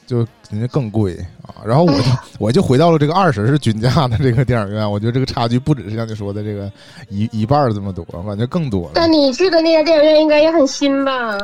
[0.06, 1.62] 就肯定更贵啊。
[1.64, 6.70] 然后我就 我就回到了这个二十是均价的这个电影院，我觉得这个差距不只是像你说的这个
[7.08, 8.92] 一一半这么多，我感觉更多了。
[8.94, 11.36] 但你去的那家电影院应该也很新吧？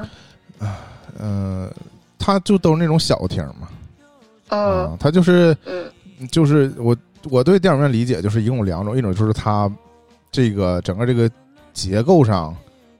[0.58, 0.80] 啊，
[1.18, 1.70] 嗯，
[2.18, 3.68] 它就都是那种小厅嘛。
[4.48, 5.56] 嗯，它就是，
[6.30, 6.96] 就是我
[7.30, 9.70] 我对电影院理解就是一共两种，一种就是它
[10.30, 11.30] 这个整个这个
[11.72, 12.54] 结构上，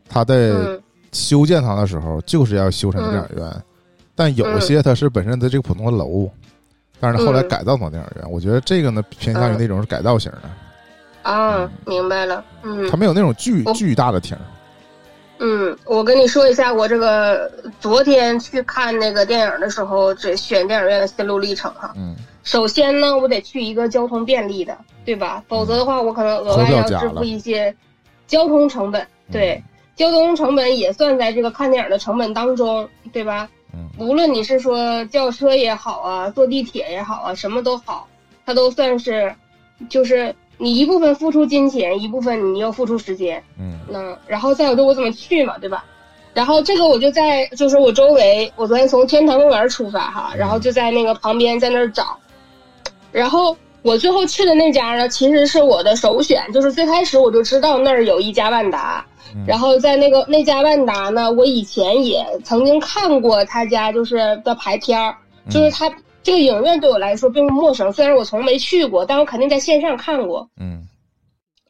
[0.09, 0.53] 它在
[1.14, 3.64] 修建它的时候就是要修成电影院，
[4.14, 6.29] 但有些它是本身的这个普通的楼，
[7.00, 11.31] 但是后来改造成电影院，我觉得这个呢偏向于那种是改造型的。
[11.31, 14.37] 啊，明白了，嗯，它没有那种巨巨大的厅。
[15.38, 17.50] 嗯，我跟你说一下，我这个
[17.81, 21.92] 昨天去看那个电影的时候，这选电影院的心路历程哈。
[21.96, 22.14] 嗯。
[22.42, 25.42] 首先呢，我得去一个交通便利的，对吧？
[25.48, 27.74] 否则的话，我可能额外要支付一些
[28.27, 29.07] 交通成本。
[29.33, 29.64] 对，
[29.97, 33.49] 交通成本也算在这个看电影的成本当中，对吧？
[33.73, 33.89] 嗯。
[33.99, 38.09] 无论你是说叫车也好啊，坐地铁也好啊，什么都好，
[38.47, 39.35] 它都算是，
[39.89, 40.35] 就是。
[40.57, 45.85] 你一部分付出金钱，一部分你又付出时间，嗯，那然后再有就我怎么去嘛，对吧？
[46.33, 52.17] 然后这个我就在就是我周围，我昨天从天坛公园出发哈，然后就在那个旁边在那儿找，
[53.11, 59.05] 然后我最后去的那家呢，其实是我的首选，就是最开始我就知道那儿有一家万达，
[59.47, 65.17] 然后在那个那家万达呢，我以前也曾经看过他家就是的排片儿，
[65.51, 65.91] 就是他。
[66.23, 70.49] 这个影院对我来说并不陌生，虽然我从没去过，但我肯定在线上看过。
[70.59, 70.89] 嗯，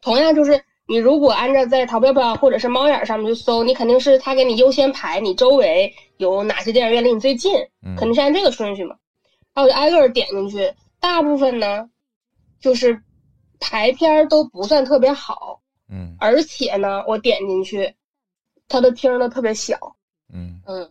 [0.00, 7.52] 同样就是你如果按照在淘票票或者是猫眼上面去搜，你肯定是他给你优先排你周围有哪些电影院离你最近，
[7.96, 8.94] 肯定是按这个顺序嘛。
[9.54, 11.88] 然后我就挨个点进去，大部分呢
[12.60, 13.02] 就是
[13.58, 15.62] 排片儿都不算特别好。
[15.90, 17.94] 嗯，而且呢，我点进去，
[18.68, 19.76] 它的厅呢特别小。
[20.32, 20.90] 嗯嗯，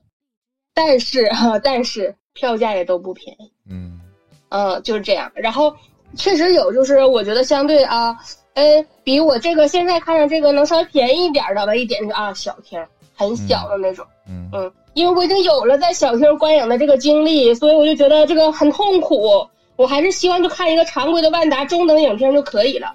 [0.74, 2.16] 但是哈，但是。
[2.36, 4.02] 票价也都不便宜，嗯，
[4.50, 5.32] 嗯，就是这样。
[5.36, 5.72] 然后
[6.16, 8.18] 确实有，就是我觉得相对啊，
[8.56, 19.48] 哎，比我这个现在看着这个能稍微便宜一点的吧，一点就啊小厅，很小的那种，嗯嗯，因为我已经有了在小厅观影的这个经历，所以我就觉得这个很痛苦。
[19.76, 22.92] 我还是希望就看一个常规的万达中等影厅就可以了，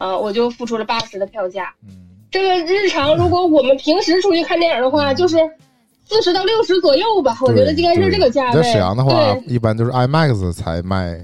[0.00, 1.72] 啊，我就付出了八十的票价。
[1.84, 1.90] 嗯，
[2.30, 5.36] 这个日常如果我们平时出去看电影的话，就是。
[6.12, 8.54] 四十到六十左右吧，我觉得应该是这个价位。
[8.54, 11.16] 在沈阳的话，一般就是 IMAX 才卖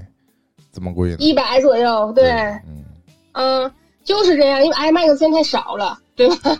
[0.71, 2.09] 这么贵，一百左右。
[2.13, 2.85] 对，嗯，
[3.33, 3.71] 嗯，
[4.05, 6.57] 就是这样，因为 IMAX 现在太少了，对吧？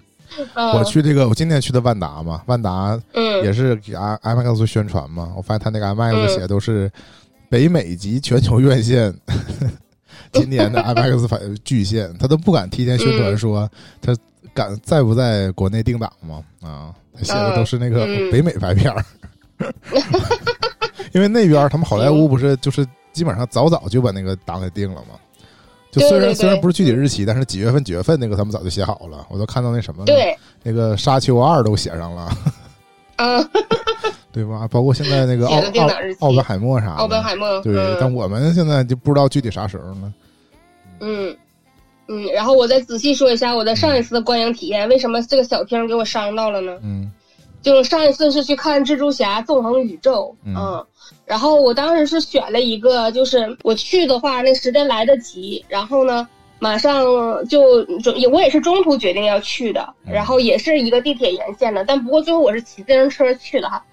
[0.78, 6.92] 我去这个，我今天去的万达嘛，万达嗯也是给 I IMAX 做宣传嘛，我发现他那个 IMAX 写都是
[7.50, 9.16] 北美及全球院线。
[10.34, 13.70] 今年的 IMAX 反巨献，他都不敢提前宣传说
[14.02, 14.16] 他
[14.54, 16.44] 敢在不在国内定档吗？
[16.62, 19.06] 啊，他写的都是那个北美排片儿，
[21.14, 25.20] 因为那边他们好莱坞不是就是基本上早早就把那个档给定了吗？
[25.92, 32.38] 就虽然虽然不是具体日期，但是几月份几月份那个他们早就写好了，我都看到那什么了，那个《沙丘二》都写上了，
[33.16, 33.40] 啊。
[34.38, 34.68] 对吧？
[34.70, 35.88] 包括现在那个奥奥
[36.20, 40.14] 奥本海默啥的，奥本海默对，但我们现在就不知道具体啥时候呢。
[41.00, 41.36] 嗯
[42.08, 46.78] 嗯，然后我再仔细说一下我的上一次的观影体验，为什么这个小厅给我伤到了呢？
[46.84, 47.12] 嗯，
[47.62, 50.86] 就上一次是去看《蜘蛛侠：纵横宇宙》，嗯，
[51.26, 56.28] 然后我当时是选了一个，就是我去的话那时间来得及，然后呢。
[56.60, 57.06] 马上
[57.48, 63.84] 就准，我也是中途决定要去的，然后也是一个地铁沿线的，但不过最后我是骑自行车去的哈。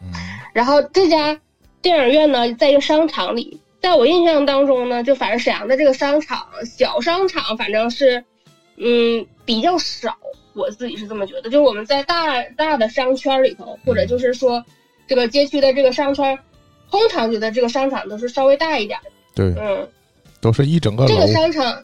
[0.54, 1.38] 然后这家
[1.82, 8.24] 电影院呢，在一个商场里，在我印象当中呢，就反正沈阳的这个商场小商场，反正是
[8.78, 10.16] 嗯比较少，
[10.54, 11.42] 我自己是这么觉得。
[11.42, 14.64] 就是我们在大大的商圈里头，或者就是说
[15.06, 16.38] 这个街区的这个商圈，
[16.90, 19.10] 通常觉得这个商场都是稍微大一点的。
[19.34, 19.86] 对，嗯，
[20.40, 21.76] 都是一整个这个商场。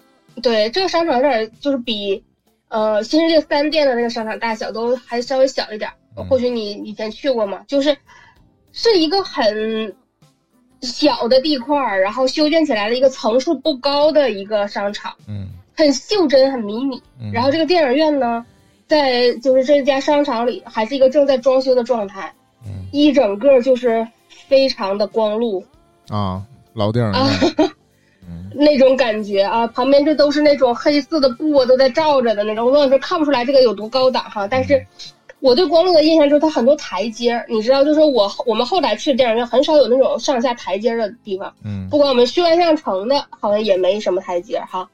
[0.43, 2.23] 对这个商场有点就是比，
[2.69, 5.91] 呃，新世界三店的那个商场大小都还稍微小一点。
[6.29, 7.65] 或许你以前去过嘛？
[7.67, 7.97] 就是
[8.73, 9.95] 是一个很
[10.83, 15.15] 小的地块儿，然后修建起来的一个层数不高的一个商场。
[15.29, 17.01] 嗯，很袖珍，很迷你。
[17.33, 18.45] 然后这个电影院呢，
[18.87, 22.35] 在就是这家商场里，还是一个正在装修的状态。
[22.67, 25.65] 嗯，一整个就是非常的光路
[26.09, 26.43] 啊，
[26.75, 27.71] 老电影院。
[28.55, 32.67] 那种感觉啊，旁边这都是那种黑色的布啊，都在罩着的那种。
[32.67, 34.47] 我跟你说，看不出来这个有多高档哈。
[34.47, 34.85] 但是，
[35.41, 41.53] 我对光路的印象就是它很多台阶你知道，就是我我们后来去的电影院很少有那种上下台阶的地方。
[41.65, 41.89] 嗯。
[41.91, 44.89] 不管我们去万象城的，好像也没什么台阶哈。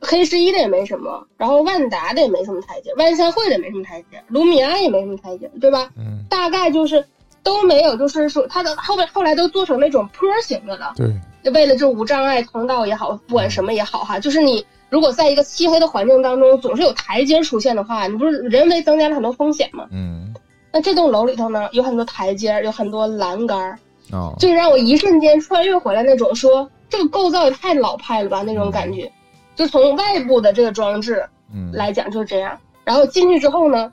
[0.00, 5.88] 黑十一的也没什么，然后万达的也没什么台阶，万象汇的也没什么台阶，卢米埃也没什么台阶，对吧？
[5.96, 6.24] 嗯。
[6.28, 7.02] 大概就是
[7.42, 10.92] 都没有，就是说它的后面后来都做成那种坡形的了。
[10.96, 11.06] 对。
[11.52, 19.86] 为了这无障碍通道也好，不管什么也好哈，就是你如果在一个漆黑的环境当中，总是有台阶出现的话，你不是人为增加了很多风险吗？
[19.90, 20.34] 嗯。
[20.72, 23.78] 那这栋楼里头呢，有很多台阶，有很多栏杆儿，
[24.12, 29.10] 哦，就让我一瞬间穿越回来那种说这个构造也太老派了吧那种感觉，
[29.54, 32.58] 就从外部的这个装置，嗯，来讲就是这样。
[32.84, 33.90] 然后进去之后呢，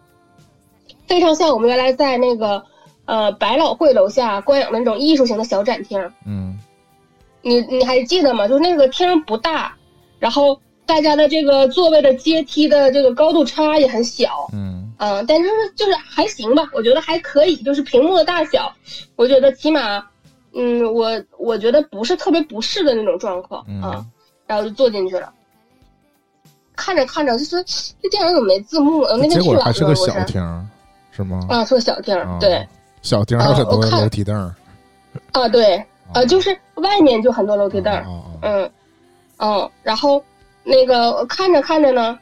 [1.07, 2.61] 非常像我们原来在那个
[3.05, 6.59] 呃百老汇楼下观影的那种艺术型的小展厅，嗯。
[7.43, 8.47] 你你还记得吗？
[8.47, 9.75] 就是那个厅不大，
[10.17, 18.73] 然后大家的这个座位的阶梯的这个高度差也很小，嗯嗯，但是就是还行吧，我觉得还可以，就是屏幕的大小，
[19.17, 20.01] 我觉得起码，
[20.53, 24.06] 嗯，我我觉得不是特别不适的那种状况啊，
[24.47, 25.32] 然后就坐进去了，
[26.75, 27.62] 看着看着就是
[28.01, 29.03] 这电影怎么没字幕？
[29.17, 30.69] 那天结果还是个小厅，
[31.12, 31.39] 是吗？
[31.49, 32.65] 啊，是个小厅，对，
[33.01, 34.53] 小厅还有很多楼梯凳，
[35.34, 35.84] 啊，对。
[36.13, 38.06] 呃，就是外面就很多楼梯凳儿，
[38.41, 38.71] 嗯，
[39.38, 40.23] 嗯，然后
[40.63, 42.17] 那个看着看着呢，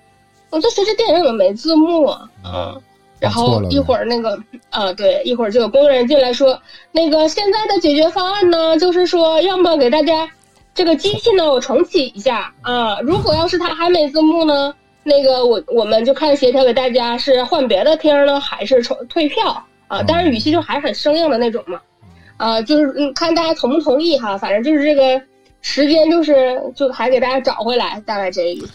[0.49, 2.29] 我就说这电影怎么没字幕啊？
[2.45, 2.81] 嗯，
[3.19, 6.59] 然后一会儿那个，啊，对，一会儿就有工作人员进来说，
[6.91, 10.29] 那个现在的解决方案呢，就是说要么给大家
[10.73, 14.73] 这个机器呢我重启一下啊，如果要是它还没字幕呢，
[15.03, 20.01] 那个我我们就看协调给大家是换别的厅呢，还是重退票啊？
[20.07, 21.79] 但是语气就还是很生硬的那种嘛。
[22.41, 25.21] 啊，就是嗯，看大家同不同意哈，反正就是这个
[25.61, 28.71] 时间，就是就还给大家找回来，大概这个意思。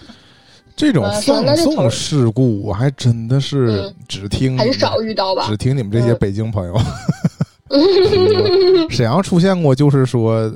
[0.76, 6.78] 这种放送事故，我还真的是只听很少遇到吧，只听你们这些北京朋友。
[8.88, 10.48] 沈阳出现过，就是说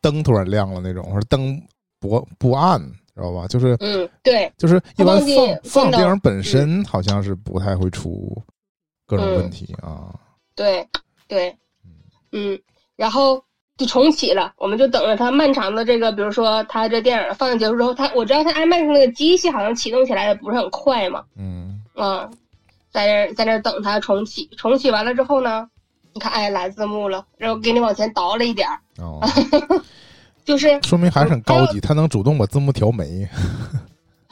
[0.00, 1.60] 灯突然亮了那种，或者灯
[1.98, 2.80] 不不暗，
[3.16, 3.48] 知道吧？
[3.48, 8.40] 就是嗯，对，就是一般放放电影本身好像是不太会出
[9.08, 10.14] 各种问题啊。
[10.54, 10.86] 对
[11.26, 11.52] 对。
[12.34, 12.58] 嗯，
[12.96, 13.42] 然后
[13.78, 22.28] 就重启了，我们就等着它漫长的这个，比如说它这电影放映结束之后，它我知道它 IMAX 那个机器好像启动起来也不是很快嘛，嗯，啊，
[22.90, 25.68] 在那在那等它重启，重启完了之后呢，
[26.12, 29.20] 你看哎来字幕了，然后给你往前倒了一点儿，哦，
[30.44, 33.28] 就是说明还是很高级，它能主动把字幕调没，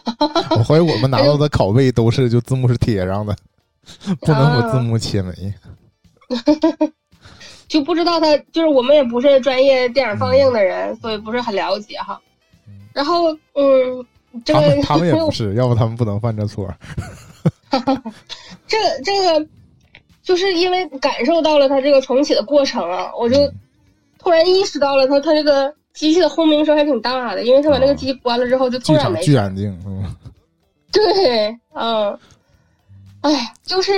[0.51, 3.35] 我怀疑我们拿到的拷贝都是就字幕是贴上的，
[4.21, 5.33] 不能把字幕切没。
[7.73, 12.21] 就不知道他就是我们也不是专业电影放映的人，所以不是很了解哈。
[12.93, 14.07] 然后嗯，
[14.45, 16.69] 这个他们他们也不是， 要不他们不能犯这错。
[18.69, 19.47] 这这个
[20.23, 23.51] 就是因为感受到了他这个重启的过程啊，我就
[24.19, 29.25] 突然意识到了他他这个机器的轰鸣声还挺大的，因为他把那个机关了之后就突然没声。
[29.25, 30.15] 巨安静，嗯
[30.93, 32.19] 对，嗯，
[33.23, 33.93] 哎，就是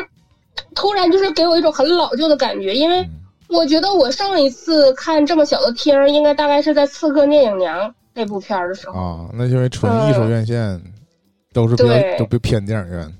[0.76, 3.10] 突然就是给我一种很老旧的感觉，因为嗯
[3.48, 8.98] 我觉得我上一次看这么小的厅儿，应该大概是在《刺客聂隐娘》那部片儿的时候。
[8.98, 10.80] 啊，那因为纯艺术院线
[11.52, 13.14] 都是比较对都比较偏电影院，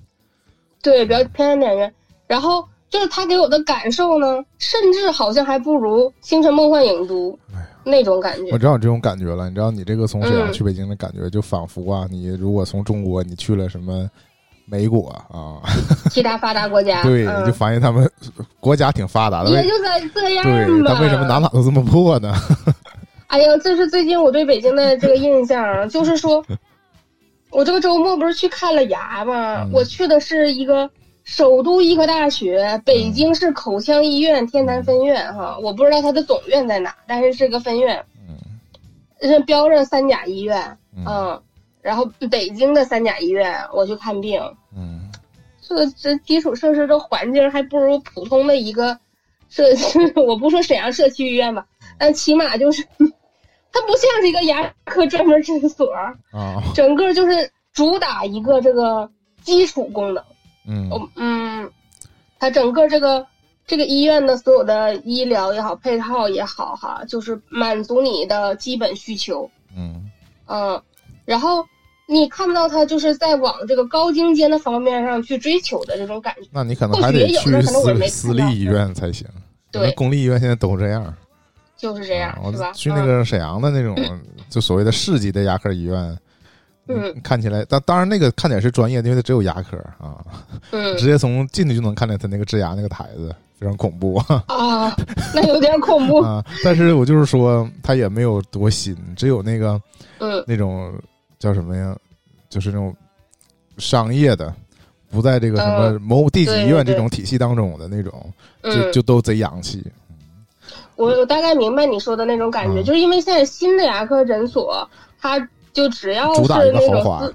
[0.82, 1.94] 对，比较偏电影院。
[2.26, 7.38] 然后就是他给我的感受呢，甚至好像还不如《星辰梦幻影都
[7.84, 8.50] 那种感觉。
[8.50, 9.48] 我知道有这种感觉了。
[9.48, 14.10] 你知道你这个从沈阳嗯去北京的感觉，就仿佛啊，你如果从中国你去了什么
[14.66, 15.60] 美国啊，
[16.10, 18.10] 其他发达国家，对，嗯你就发现他们
[18.60, 20.92] 国家挺发达的，为也就在这样对，吧。
[20.94, 22.34] 但为什么哪哪都这么破呢？
[23.28, 26.44] 哎呀，这是最近我对北京的这个印象，就是说，
[27.50, 29.62] 我这个周末不是去看了牙吗？
[29.64, 30.88] 嗯我去的是一个
[31.24, 41.42] 首都医科大学北京市口腔医院天坛分院哈，我不知道它的总院在哪，但是是个分院，嗯是标着三甲医院，嗯嗯，
[41.84, 44.40] 然后北京的三甲医院我去看病，
[44.74, 45.12] 嗯
[45.60, 48.98] 这这基础设施这环境还不如普通的一个
[49.50, 49.64] 社，
[50.16, 51.66] 我不说沈阳社区医院吧，
[51.98, 52.82] 但起码就是
[53.70, 56.14] 它不像是一个牙科专门诊所，啊
[56.74, 59.10] 整个就是主打一个这个
[59.42, 60.24] 基础功能。
[60.66, 61.72] 嗯嗯嗯，
[62.38, 63.26] 它整个这个
[63.66, 69.50] 这个医院的所有的医疗也好，配套也好，哈，就是满足你的基本需求。
[69.76, 70.10] 嗯
[70.46, 70.82] 嗯，
[71.26, 71.66] 然后
[72.06, 76.48] 你看不到他就是在往这个高精尖的方面上去追求的这种感觉。
[76.52, 79.26] 那你可能还得去私私立医院才行。
[79.70, 81.14] 对公立医院现在都这样。
[81.76, 82.72] 就是这样，啊是吧？
[82.72, 83.96] 去那个沈阳的那种，
[84.48, 86.18] 就所谓的市级的牙科医院，
[86.88, 90.24] 嗯看起来，但当然那个看起来是专业的，因为它只有牙科啊，
[90.70, 94.16] 嗯 直接从进去就能看见他那个治牙那个台子，非常恐怖
[94.48, 94.96] 啊，
[95.34, 96.20] 那有点恐怖。
[96.20, 96.42] 啊。
[96.62, 99.78] 但是我就是说，他也没有多新，只有那个
[100.20, 100.94] 嗯那种
[101.38, 101.96] 叫什么呀，
[102.48, 102.94] 就是那种
[103.78, 104.52] 商业的。
[105.10, 108.12] 不在这个什么嗯某地级医院这种体系当中的那种，
[108.64, 109.80] 就嗯，就都贼洋气。
[110.96, 114.88] 我我大概明白你说的那种感觉，嗯就是因为现在新的牙科诊所，
[115.20, 115.38] 它
[115.72, 117.26] 就只要是主打一个那豪华。
[117.26, 117.34] 种，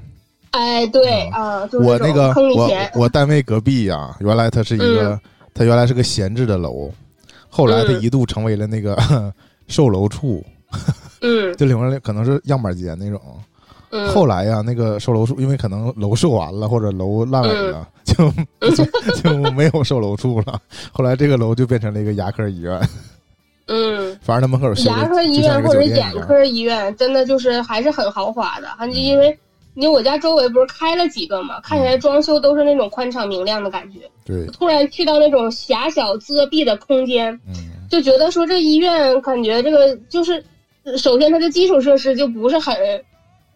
[0.52, 5.20] 哎，对啊，就是我那个我我单位隔壁呀、原来它是一个，嗯。
[5.54, 6.92] 它原来是个闲置的楼，
[7.48, 8.02] 后来它嗯。
[8.02, 8.98] 一度成为了那个
[9.70, 10.44] 售楼处，
[11.22, 11.56] 嗯。
[11.56, 13.22] 就里面可能是样板间那种。
[13.92, 17.72] 嗯，后来呀、那个售楼处因为可能楼售完了或者楼烂尾嗯。
[17.72, 18.32] 了，就
[18.72, 18.86] 就
[19.22, 20.60] 就没有售楼处了。
[20.92, 22.80] 后来这个楼就变成了一个牙科医院，
[23.68, 24.18] 嗯。
[24.22, 25.82] 反正他门口修的牙科医院或者。
[25.82, 29.38] 眼科医院，真的就是还是很豪华的，还就因为
[29.76, 34.00] 因为我家周围不是开了几个嘛，看起来装修都是那种宽敞明亮的感觉。
[34.26, 37.54] 对，突然去到那种狭小遮蔽的空间，嗯。
[37.90, 40.44] 就觉得说这医院感觉这个就是，
[40.84, 42.76] 呃首先它的基础设施就不是很，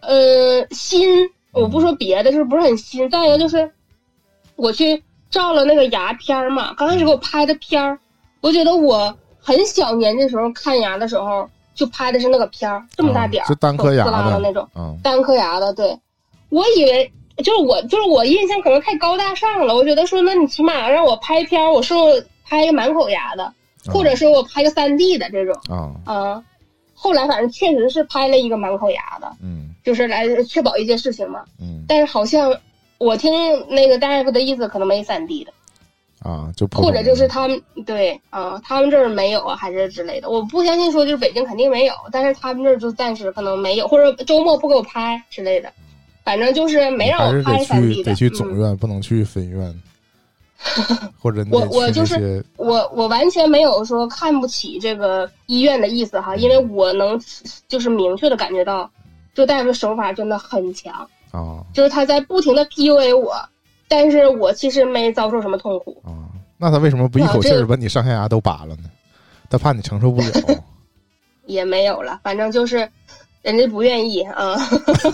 [0.08, 1.30] 呃新。
[1.52, 3.08] 我不说别的，就是不是很新。
[3.12, 3.72] 再一个就是，
[4.56, 8.00] 我去照了那个牙片儿嘛，刚开始给我拍的片儿，
[8.42, 14.68] 我觉得我很小年纪的时候看牙的时候就拍的是那个片儿，这么大点儿，啊是单颗牙的的那种。
[14.76, 15.96] 嗯单颗牙的，对，
[16.50, 21.94] 我以为就是我就是我印象可能太高大上了，我觉得说那你起码让我拍片儿，我是
[22.44, 23.54] 拍一个满口牙的，
[23.92, 26.44] 或者是我拍个三 D 的这种，啊啊、
[26.96, 31.44] 后来反正确实是拍了一个满口牙的，嗯就是来确保一些事情嘛。
[31.60, 32.56] 嗯但是好像
[32.98, 33.32] 我听
[33.68, 35.52] 那个大夫的意思，可能没三 D 的，
[36.20, 40.30] 啊，就或者就是他们对啊、他们这儿没有啊，还是之类的。
[40.30, 45.72] 我不相信说就是北京肯定没有，但是他们这儿就暂时可能没有，或者周末不给我拍之类的。
[46.24, 47.96] 反正就是没让我拍三 D 的。
[47.96, 49.82] 去得去总嗯院，不能去分院，
[51.20, 57.20] 或者你我我就是我我完全没有说看不起这个医院的意思哈，因为我能
[57.68, 58.90] 就是明确的感觉到，
[59.34, 60.94] 这大夫的手法真的很强，
[61.32, 63.34] 啊就是他在不停的 PUA 我，
[63.88, 66.02] 但是我其实没遭受什么痛苦。
[66.06, 68.84] 啊，那他为什么不一口气儿把你上下牙都拔了呢？
[69.50, 70.28] 他怕你承受不了
[71.46, 72.90] 也没有了，反正就是
[73.42, 74.56] 人家不愿意啊，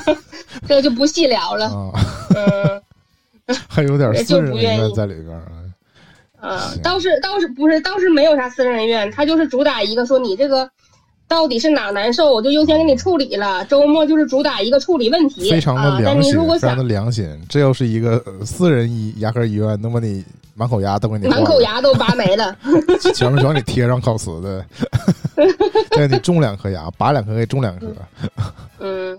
[0.67, 1.65] 这就不细聊了。
[1.65, 1.91] 啊，
[2.36, 2.82] 嗯
[3.67, 5.63] 还有点私人恩就不愿意怨在里边儿啊。
[6.41, 10.70] 嗯，倒是倒是不是倒是没有啥私人恩怨，他就是主打一个说你这个
[11.30, 13.63] 到底是哪难受，我就优先给你处理了。
[13.65, 17.39] 周末就是主打一个处理问题，非常的良心，非常的良心。
[17.47, 20.25] 这要是一个呃私人医牙科医院，能把你
[20.55, 22.53] 满口牙都给你满口，牙都拔没了，
[23.13, 24.65] 前 面全给你贴上烤瓷的，
[25.91, 27.86] 再给你种两颗牙，拔两颗给种两颗。
[28.80, 29.15] 嗯，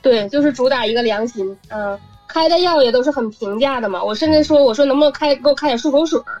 [0.00, 1.98] 对，就是主打一个良心，嗯。
[2.32, 6.40] 开的药也都是很平价的嘛，我甚至说，我说能不能开给我开点漱口水儿？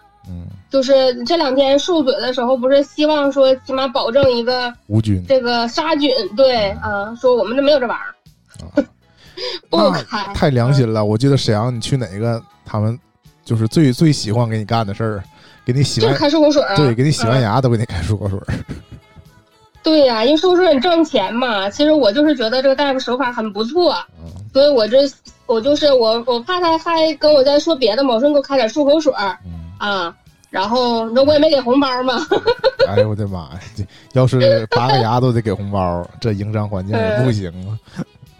[0.70, 8.86] 就是这两天漱嘴的时候，不是希望说起码保证一个无菌这个杀菌，对啊，说我们这没有这玩意儿，啊，
[9.68, 11.04] 不那开，太良心了。
[11.04, 12.98] 我记得沈阳，你去哪个，他们
[13.44, 15.24] 就是最最喜欢给你干的事儿，
[15.64, 18.46] 给你洗就是完，开漱口水对，给你洗完嗯牙都给你开漱口水儿。
[19.82, 21.68] 对呀、因为漱口水很挣钱嘛。
[21.70, 24.98] 其实我就是觉得这个大夫手法很不错，嗯所以我这
[25.46, 30.16] 我就是我我怕他还跟我再说别的嘛，我说你给我开点漱口水嗯，啊。
[30.50, 32.18] 然后那我也没给红包嘛，
[32.88, 33.60] 哎呦我的妈呀！
[33.76, 37.78] 这要是拔个牙都得给红包，这营商环境也不行啊。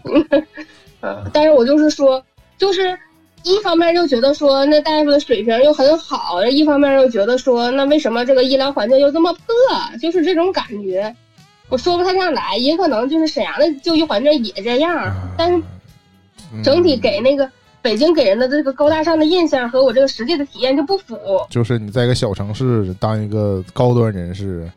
[1.01, 2.21] 嗯，但是我就是说，
[2.57, 2.97] 就是
[3.43, 11.15] 一方面又觉得说那大夫的水平又很好，一方面又觉得说那为什么这个医疗环境又这么破，就是这种感觉，
[11.69, 15.63] 我说不太上来，也可能就是沈阳的就医环境也这样，但是
[16.53, 17.49] 嗯整体给那个
[17.81, 21.17] 北京给人的这个高大上的印象和我这个实际的体验就不符。
[21.49, 24.69] 就是你在一个小城市当一个高端人士，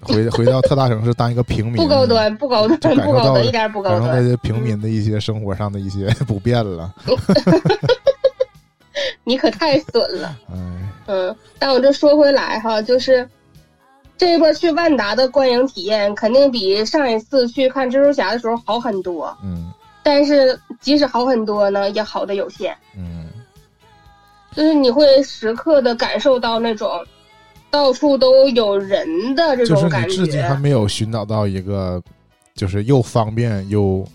[0.00, 4.22] 回 回到特大城市当一个平民，不高端，不高端，不高端，一点不高感受那。
[4.22, 6.94] 些平民的一些生活上的一些不便了。
[9.24, 10.28] 你可太损了。
[10.52, 10.56] 哎，
[11.06, 13.28] 嗯，但我这说回来哈，就是
[14.16, 19.36] 这一波去万达的观影体验，肯定比上一次去看蜘蛛侠的时候好很多。
[19.42, 19.72] 嗯
[20.06, 22.72] 但是即使好很多呢，也好的有限。
[22.96, 23.26] 嗯，
[24.54, 26.88] 就是你会时刻的感受到那种
[27.72, 30.54] 到处都有人的这种感觉就是你至今还。
[30.54, 32.00] 没有寻找到一个
[32.54, 34.06] 就是又方便又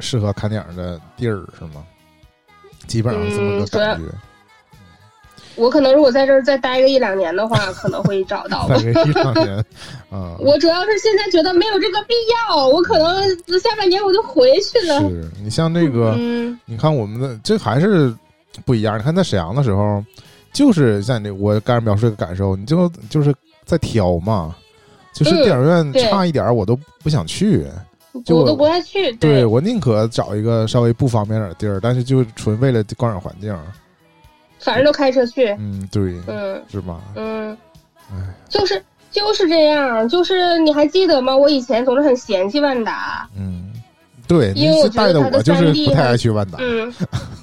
[0.00, 1.86] 适合看电影的地儿，是吗？
[2.88, 4.08] 基本上是这么个感觉。
[5.56, 9.56] 我可能如果在这儿再待个一两年的话，可能会找到一两年
[10.10, 12.14] 啊，我主要是现在觉得没有这个必
[12.48, 13.28] 要，我可能
[13.60, 15.00] 下半年我就回去了。
[15.08, 18.14] 是你像那个，嗯你看我们的这还是
[18.64, 18.98] 不一样。
[18.98, 20.02] 你看在沈阳的时候，
[20.52, 23.34] 就是像你我刚才描述这个感受，你就就是
[23.64, 24.54] 在挑嘛，
[25.14, 27.66] 就是嗯电影院差一点儿我都不想去。
[28.26, 29.10] 就我都不爱去。
[29.12, 33.56] 对我宁可找一个稍微不方便点儿的地儿，但是就纯为了观赏环境。
[34.62, 35.48] 反正都开车去。
[35.58, 37.00] 嗯，对，嗯是吧？
[37.16, 37.56] 嗯
[38.10, 38.16] 哎，
[38.48, 41.36] 就是就是这样，就是你还记得吗？
[41.36, 43.72] 我以前总是很嫌弃万达，嗯，
[44.26, 46.94] 对，因为我你是带的觉得它的我就是不太爱去万达嗯，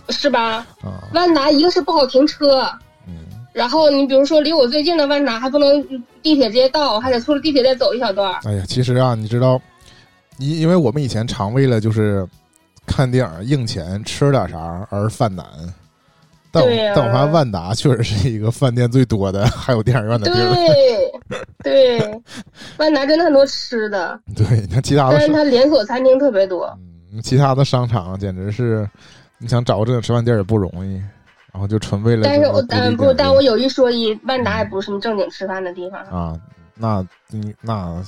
[0.09, 0.65] 是吧？
[0.82, 1.03] 啊。
[1.13, 2.61] 万达一个是不好停车，
[3.07, 3.13] 嗯
[3.51, 5.84] 然后你比如说离我最近的万达还不能
[6.22, 8.39] 地铁直接到，还得出了地铁再走一小段儿。
[8.45, 9.59] 哎呀，其实啊，你知道，
[10.38, 12.26] 因因为我们以前常为了就是
[12.86, 15.45] 看电影硬钱吃点啥而犯难，
[16.52, 20.56] 但我、但我发现万达确实是一个饭店最多的，还有电影院的地儿。
[21.62, 22.22] 对对，
[22.78, 26.66] 万达真的很多吃的，对，你看其他的商，但是它连锁餐厅特别多。
[27.14, 28.89] 嗯，其他的商场简直是，
[29.38, 30.95] 你想找个正经吃饭地儿也不容易，
[31.52, 36.02] 然后就纯为了但是我但不，但我有一说一，万达也不是什么正经吃饭的地方。
[36.06, 36.39] 啊，
[36.76, 38.02] 那你那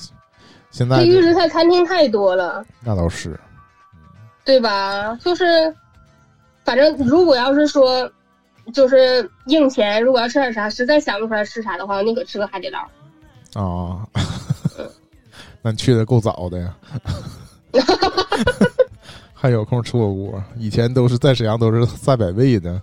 [0.72, 2.66] 现在这预制菜餐厅太多了。
[2.84, 3.40] 那倒是，
[4.44, 5.16] 对吧？
[5.24, 5.72] 就是，
[6.64, 8.10] 反正如果要是说，
[8.74, 12.80] 就是硬钱，如果要吃点啥，实在想不出来吃啥的话，我宁可吃个海底捞。
[13.54, 14.08] 啊，
[15.62, 16.74] 那你去的够早的呀，
[19.34, 20.44] 还有空吃火锅。
[20.58, 22.82] 以前都是在沈阳都是赛百味的，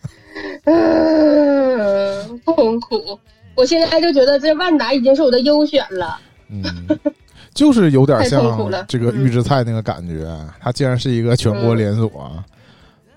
[0.64, 3.18] 嗯，痛苦。
[3.56, 6.18] 我现在就觉得这万达已经是我的优选了。
[6.48, 6.64] 嗯，
[7.54, 8.42] 就是有点像
[8.88, 10.36] 这个预制菜那个感觉。
[10.60, 12.32] 它竟然是一个全国连锁，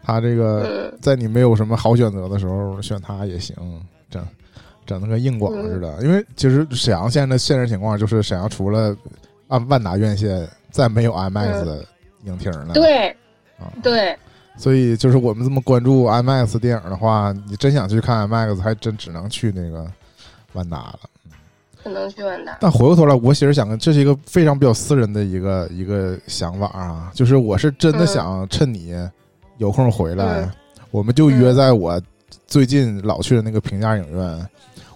[0.07, 3.53] 它这个嗯在你没有什么好选择的时候选他也行，
[4.09, 4.25] 整
[4.85, 6.01] 整那个硬广似的。
[6.01, 8.95] 因为其实沈阳现在的现实情况就是，沈阳除了
[9.49, 11.83] 按万达院线，再没有 IMAX 的
[12.23, 12.73] 影厅了。
[12.73, 13.09] 对
[13.59, 14.17] 啊，对，
[14.55, 19.85] 所以就是我们这么关注 IMAX 电影的话，你真想去看 IMAX，还真只能去那个
[20.53, 20.99] 万达了。
[21.83, 22.57] 只能去万达。
[22.61, 28.95] 但回过头来，我其实想，这是一个非常比较私人的一个一个想法啊，就是我是真的想趁你
[29.57, 30.51] 有空回来，嗯。
[30.91, 32.01] 我们就约在我
[32.47, 34.47] 最近老去的那个平价影院。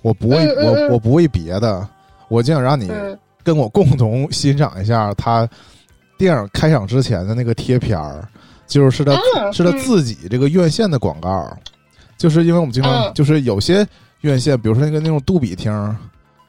[0.02, 1.88] 我不为、我我不为别的，
[2.28, 3.18] 我就想让你嗯。
[3.44, 5.48] 跟我共同欣赏一下他
[6.18, 8.28] 电影开场之前的那个贴片儿，
[8.68, 9.80] 就是是他、啊是他嗯。
[9.80, 11.58] 自己这个院线的广告，
[12.18, 13.86] 就是因为我们经常、嗯就是有些
[14.22, 15.72] 院线，比如说那个那种杜比厅，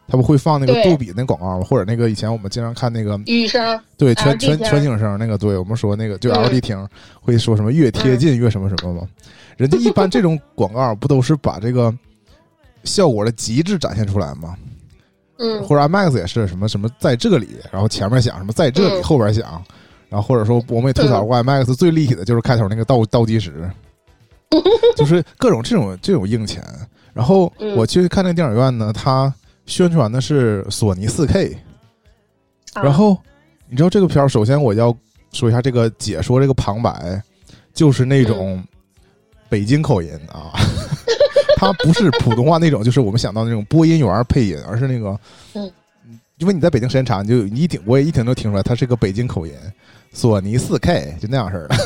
[0.08, 1.64] 他不会放那个杜比那广告吗？
[1.64, 6.88] 或者那个以前我们经常看那个雨声，对全全全景声那个，对我们说那个就嗯 LD 厅
[7.20, 9.08] 会说什么越贴近越什么什么吗？
[9.56, 11.94] 人家一般这种广告不都是把这个
[12.84, 14.54] 效果的极致展现出来吗？
[15.38, 19.62] 嗯或者 IMAX 也是什么什么在这里，然后前面响什么在这里，嗯后边响，
[20.08, 23.68] 然后或者说我们也吐槽过 IMAX 最立体的就是开头那个倒倒计时，
[24.96, 26.62] 就是各种这种这种硬钱。
[27.12, 29.32] 然后嗯我去看那电影院呢，它
[29.66, 31.56] 宣传的是索尼四 K，
[32.74, 32.82] 啊。
[32.82, 33.16] 然后
[33.68, 34.94] 你知道这个片儿，首先我要
[35.32, 37.22] 说一下这个解说这个旁白，
[37.72, 38.62] 就是那种
[39.48, 40.52] 北京口音啊，
[41.56, 45.18] 它不是普通话那种，就是我们想到那种播音员配音，而是那个，
[45.54, 45.70] 嗯，
[46.38, 49.54] 因为你在北京时间长，你就你一听我也一听就听出来，它是个北京口音，
[50.12, 51.76] 索尼四 K 就那样式儿的。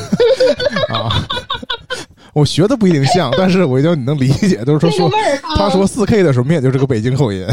[0.93, 1.27] 啊。
[2.37, 5.11] 我学的不一定像，但是我觉得你能理解，就是说说
[5.55, 7.43] 他说四 K 的时候，明显就是个北京口音。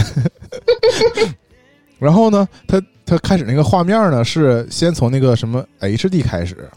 [1.98, 6.68] 然后呢，他他开始那个画面呢是先从那个什么 HD 开始，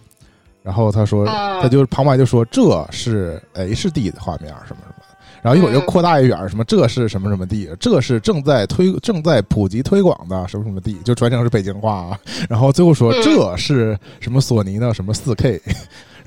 [0.63, 5.03] 然后他说啊他就旁白就说这是 HD 的画面什么什么，
[5.41, 12.19] 然后一会儿就扩大一点，什么这是什么什么地，这是正在推正在普及推广的什么什么地，就全程是北京话啊。
[12.47, 15.61] 然后最后说嗯这是什么索尼的什么四 K，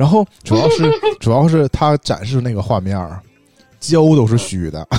[0.01, 0.91] 然后主要是
[1.21, 3.21] 主要是他展示那个画面儿，
[3.81, 4.89] 胶都是虚的，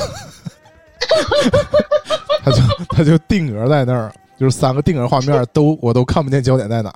[2.45, 6.93] 他就他就定格在那儿，就是三个定格画面都我都看不见焦点在哪。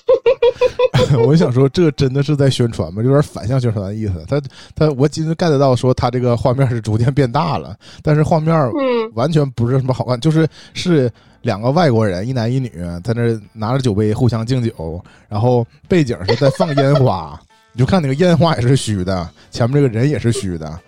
[1.26, 3.02] 我想说，这真的是在宣传吗？
[3.02, 4.24] 有点反向宣传的意思。
[4.28, 4.40] 他
[4.74, 11.10] 他，我今天 get 到说他这个画面是逐渐变大了，但是画面嗯完全不是什么好看，就是是
[11.42, 12.70] 两个外国人，一男一女，
[13.02, 17.38] 在那拿着酒杯互相敬酒，然后背景是在放烟花，
[17.72, 20.78] 你就看那个烟花也是虚的，前面这个人也是虚的。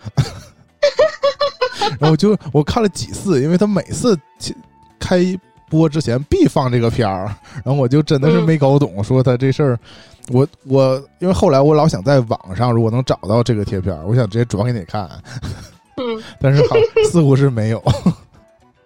[1.99, 4.19] 然后就我看了几次，因为他每次
[4.99, 5.19] 开
[5.73, 7.25] 播之前必放这个片儿，
[7.65, 9.79] 然后我就真的是没搞懂，说他这事儿，
[10.29, 15.09] 我我因为后来我老想在网上如果能找到这个贴片儿，我想直接转给你看，
[15.97, 16.77] 嗯 但是好
[17.11, 17.83] 似乎是没有。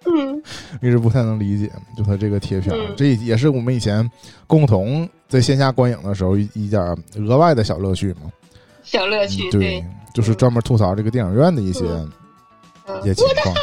[0.09, 0.41] 嗯
[0.81, 4.09] 一直不太能理解，就他这个贴片这也是我们以前
[4.47, 8.31] 共同在线下观影的时候一一点额外的小乐趣嘛。
[8.85, 9.85] 小乐趣嗯，对，
[10.15, 11.85] 就是专门吐槽这个电影院的一些
[13.03, 13.55] 一些情况。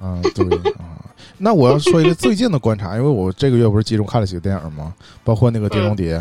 [0.00, 1.04] 嗯，对啊。
[1.38, 4.92] 那我要说一个最近的观察，因为我这个月不是集中看了几个电影吗，
[5.24, 6.18] 包括那个《碟中谍》，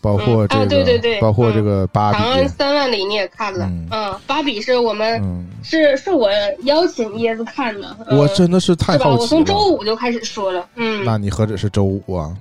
[0.00, 6.28] 包括这个，嗯啊对对对包括这个《芭比长》安三万里你也看了，嗯嗯，芭比是我们嗯，是是我
[6.64, 8.98] 邀请椰子看的，嗯我真的是太？
[8.98, 9.68] 好奇我从周。
[9.68, 12.36] 五就开始说了，嗯，那你何止是周五啊？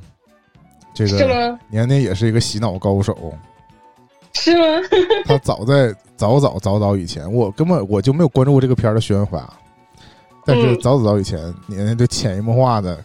[0.93, 1.59] 这是个吗？
[1.69, 3.33] 年年也是一个洗脑高手。
[4.33, 4.88] 是吗？
[5.25, 9.51] 他早在早早早早以前，我根本我就没有关注过这个片儿的宣发，
[10.47, 12.97] 但是嗯早早早以前，年年就潜移默化的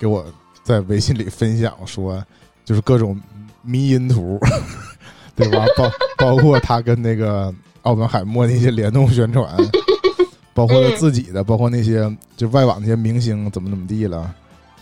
[0.00, 0.26] 给我
[0.64, 2.22] 在微信里分享说，
[2.64, 3.18] 就是各种
[3.62, 4.38] 迷因图，
[5.36, 5.64] 对吧？
[5.76, 9.48] 包包括他跟那个奥本海默那些联动宣传，
[10.52, 14.34] 包括他自己的，包括那些就外网那些明星怎么怎么地了，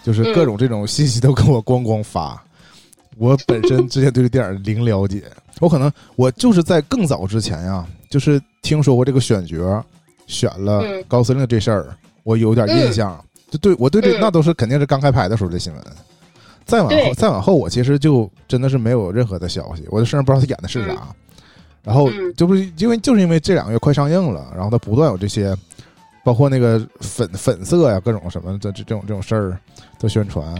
[0.02, 2.42] 就是各种这种信息都给我咣咣发。
[3.18, 5.22] 我本身之前对这电影零了解，
[5.60, 9.84] 我可能我就是在更早之前呀，就是听说过这个选角，
[10.26, 11.04] 选了嗯。
[11.08, 13.18] 高司令这事儿，我有点印象。
[13.50, 14.20] 就对我对这嗯。
[14.20, 15.82] 那都是肯定是刚开拍的时候的新闻。
[16.64, 20.96] 再往后再往后，我其实就真的是没有任何的消息，我就甚至不知道他演的是啥。
[21.82, 22.34] 然后嗯。
[22.34, 25.56] 就不是因为就是因为这两个月快上映了，然后他不断有这些，
[26.24, 29.58] 包括那个粉粉色呀各种什么的这这种这种事儿
[30.00, 30.54] 的宣传，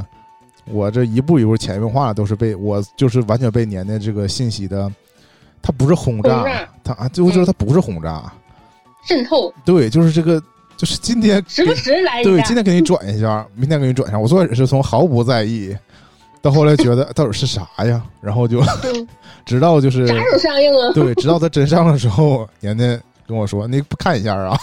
[0.66, 4.88] 我这一步一步潜移默化都是被我就是完全被年年这个信息的，
[5.60, 6.68] 它不是轰炸，轰炸。
[6.84, 8.32] 它啊最后就是它不是轰炸，
[9.07, 10.42] 渗透，对，就是这个
[10.76, 14.18] 就是今天时不时来一对，今天给你转一下，明天给你转一下。
[14.18, 15.74] 我最开始是从毫不在意，
[16.42, 19.09] 到后来觉得到底是啥呀，然后就嗯
[19.46, 20.92] 直到就是啥时候上映啊？
[20.92, 24.59] 对，直到他真上的时候，年年跟我说：“你不看一下啊？”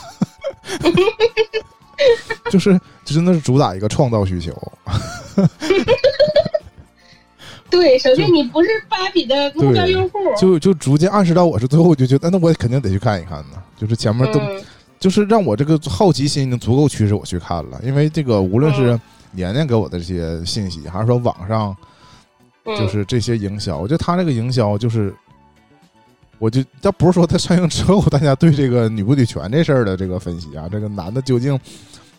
[2.52, 4.52] 就是就真的是主打一个创造需求，
[7.70, 13.64] 对，首先你不是芭比的目标用户，就就逐渐暗示到我是最后我就觉得，那我肯定得去看一看呢。
[13.84, 14.62] 就是前面都、嗯。
[15.00, 19.02] 就是让我这个好奇心已经足够驱使我去看了，因为这个无论是嗯。
[19.36, 21.76] 年年给我的这些信息，还是说网上
[22.66, 22.78] 嗯。
[22.78, 25.14] 就是这些营销，我觉得他这个营销就是，
[26.40, 31.60] 我就要不是说他上映之后大家对这个女不女权这事儿的这个分析啊，这个男的究竟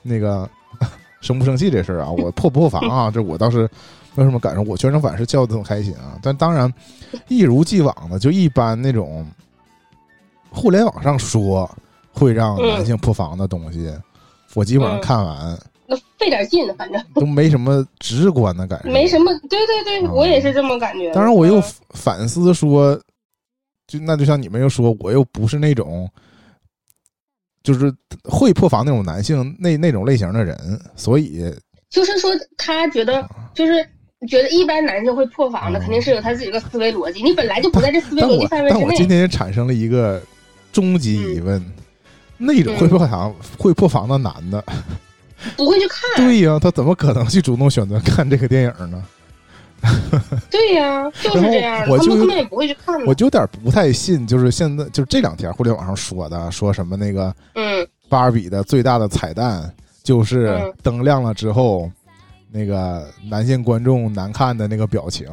[0.03, 0.47] 那个
[1.23, 3.61] 生不生气这事儿啊，我破不破防啊， 这我倒是
[4.15, 6.19] 没有什么感受，我全程反是笑得很开心啊。
[6.21, 6.71] 但当然，
[7.29, 9.27] 一如既往的，就一般那种
[10.55, 11.69] 互联网上说
[12.13, 13.93] 会让男性破防的东西，
[14.55, 19.33] 我基本上看完那费点劲，反正都没什么直观的感觉，没什么。
[19.51, 21.13] 对对对，啊我也是这么感觉。
[21.13, 22.99] 当然，我又嗯反思说，
[23.87, 26.09] 就那就像你们又说，我又不是那种
[27.63, 27.93] 就是
[28.23, 30.57] 会破防那种男性那那种类型的人，
[30.97, 31.53] 所以
[31.91, 33.87] 就是说，他觉得就是
[34.27, 37.23] 觉得一般男性会破防的，啊肯定是有他自己的思维逻辑。
[37.23, 38.85] 你本来就不在这思维逻辑范围之内。
[38.85, 40.23] 我今天也产生了一个
[40.75, 41.65] 终极疑问：
[42.37, 44.63] 那种嗯会破防、会破防的男的，
[45.57, 49.03] 不会去看， 对呀、他怎么可能去主动选择看这个电影呢？
[50.51, 52.99] 对呀、就是这样他们根本也不会去看。
[53.05, 59.71] 我就有点不太信，就是现在就是这两天互联网上说的，说什么那个嗯芭比的最大的彩蛋
[60.03, 61.91] 就是嗯灯亮了之后，
[62.51, 65.29] 那个男性观众难看的那个表情。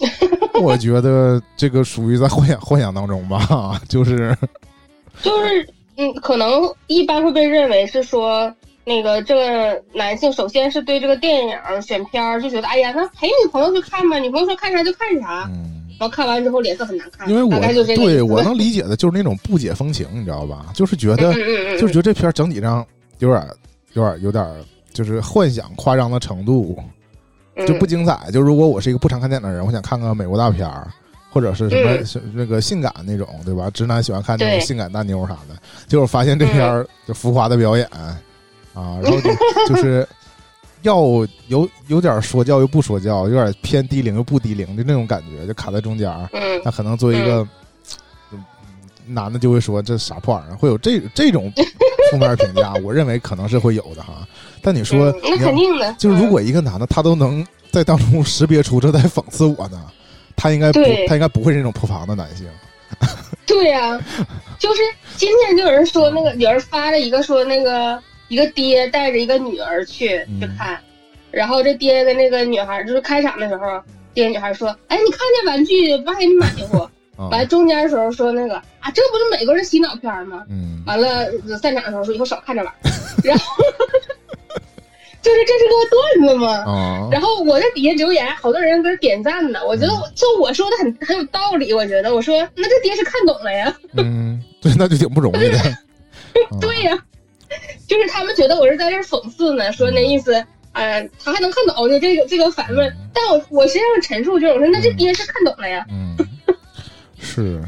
[0.62, 4.36] 我觉得这个属于在幻想幻想当中吧， 就是
[5.22, 8.52] 就是嗯，可能一般会被认为是说。
[8.84, 17.50] 那个这个男性首先是对这个电影选片儿就觉得，哎呀，那陪女朋友去看吧，女朋友说看啥就看啥，嗯，然后看完之后脸色很难看，因为我
[17.94, 20.72] 对我能 理解的就是那种不解风情，你知道吧？
[20.74, 22.82] 就是觉得嗯嗯嗯，就是觉得这片儿整体上
[23.18, 23.46] 有点
[23.92, 24.46] 有点有点
[24.94, 26.82] 就是幻想夸张的程度，得
[27.66, 28.30] 就不精彩。
[28.32, 30.88] 就如果我是一个不常看电影的人，我想看个美国大片儿，
[31.30, 33.70] 或者是什么、那个性感那种，对吧？
[33.70, 35.56] 直男喜欢看那种性感大妞啥的，
[35.86, 38.18] 结果发现这片儿就浮夸的表演、啊，
[38.74, 39.30] 然后就
[39.68, 40.06] 就是
[40.82, 40.96] 要
[41.48, 46.28] 有有点说教又不说教，有点偏低龄又不低龄的那种感觉，就卡在中间儿。
[46.32, 47.46] 嗯那可能作为一个、
[48.32, 48.44] 嗯
[49.10, 51.50] 男的就会说这啥破玩意儿，会有这这种
[52.10, 54.28] 负面评价，我认为可能是会有的哈。
[54.62, 59.80] 但你说，嗯那肯定的，就是如嗯果一个男的他都能在当中 识别出这在讽刺我呢，
[60.36, 62.46] 他应该不他应该不会是那种破防的男性。
[63.46, 63.98] 对呀、
[64.58, 64.80] 就是
[65.16, 67.98] 今天就有人说那个，有人发了一个说那个
[68.28, 70.78] 一个爹带着一个女儿去嗯去看，
[71.30, 73.80] 然后这爹跟那个女孩就是开场的时候，
[74.14, 76.90] 爹跟女孩说：“哎，你看这玩具，爸给你买过。
[77.18, 80.44] ”啊完了中间的时候说那个啊，这不是美国人洗脑片吗？
[80.48, 81.26] 嗯完了
[81.60, 82.92] 散场的时候说以后少看这玩意儿，
[83.24, 83.44] 然后
[85.22, 86.52] 就是这是个段子嘛。
[86.70, 89.60] 啊然后我在底下留言，好多人搁这点赞呢。
[89.66, 93.74] 我觉得就我说的很很有道理，我觉得我说那这爹是看懂了呀。
[93.96, 95.58] 嗯，对，那就挺不容易的。
[95.58, 95.74] 啊
[96.60, 96.96] 对呀、
[97.88, 100.34] 就是他们觉得我是在这儿讽刺呢，说那意思，
[100.72, 106.16] 呃，他还能看懂就这个这个反问，但我我实际上陈述就是我说那这爹是看懂了呀，嗯，
[107.18, 107.60] 是。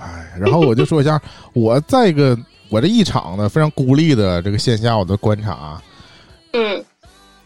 [0.00, 1.20] 哎，然后我就说一下，
[1.52, 2.36] 我在一个
[2.70, 5.80] 我这一场的非常孤立的这个线下，我的观察，
[6.54, 6.84] 嗯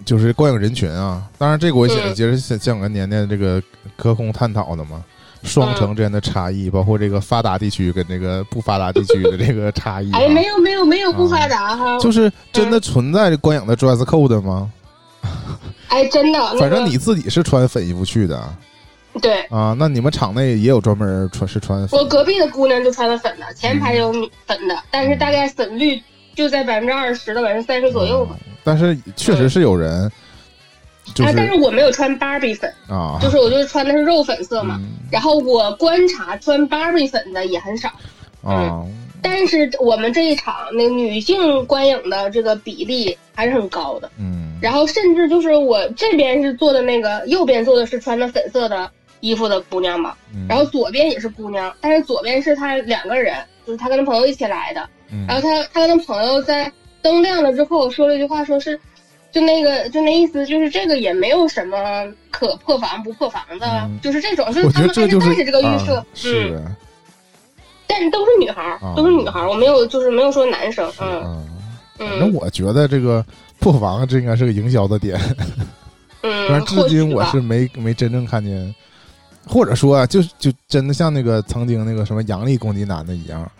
[0.05, 1.23] 就是观影人群啊。
[1.37, 3.61] 当然，这个我也嗯接着像像跟年年这个
[3.97, 5.03] 隔空探讨的嘛，
[5.43, 10.19] 双城之间的差异，包括这个发达地区跟这个不发达地区的这个差异、啊。
[10.21, 14.71] 哎，没有没有没有不发达哈，就是真的存在观影的 dress code 吗？
[15.89, 18.41] 哎真的，反正你自己是穿粉衣服去的
[19.21, 19.43] 对。
[19.45, 24.13] 啊，那你们场内也有专门穿是穿粉我隔壁的姑娘就穿的粉的，前排有
[24.47, 26.01] 粉的，但是大概粉率
[26.39, 28.37] 就在百分之二十到百分之三十左右吧。
[28.41, 30.11] 嗯但是确实是有人，
[31.15, 34.77] 就啊，但是我没有穿芭比粉，啊，就是我就是穿的是肉粉色嘛。
[34.79, 37.91] 嗯然后我观察穿芭比粉的也很少，
[38.43, 38.85] 啊，
[39.23, 44.11] 但是我们这一场那个女性观影的这个比例还是很高的。
[44.19, 53.35] 嗯，然后甚至就是我这边是坐的那个，右边坐的是穿的粉色的衣服的姑娘嘛，嗯然后左边也是姑娘，但是左边是她两个人，
[53.69, 54.89] 就是他跟他朋友一起来的。
[55.13, 55.27] 嗯。
[55.29, 58.81] 然后他他跟他朋友在灯亮了之后说了一句话，说是。
[59.31, 61.77] 就那个，就那意思，就是这个也没有什么
[62.31, 64.01] 可破防不破防的，嗯。
[64.03, 66.65] 就是这种，就是我他们觉得这就是还是带着这个预设，啊嗯，是。
[67.87, 71.47] 但都是女孩儿啊，都是女孩儿，我没有就是没有说男生，嗯
[71.99, 73.25] 嗯，反正嗯我觉得这个
[73.61, 75.21] 破防这应该是个营销的点，
[76.23, 78.75] 嗯，但是至今我是没没真正看见，
[79.49, 83.51] 或者说啊，就就真的像那个曾经那个什么杨笠攻击男的一样，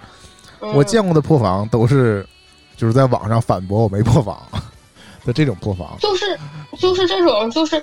[0.61, 2.27] 嗯我见过的破防都是
[2.77, 4.41] 就是在网上反驳我没破防
[5.25, 5.97] 的这种破防。
[5.99, 6.39] 就是
[6.79, 7.83] 就是这种就是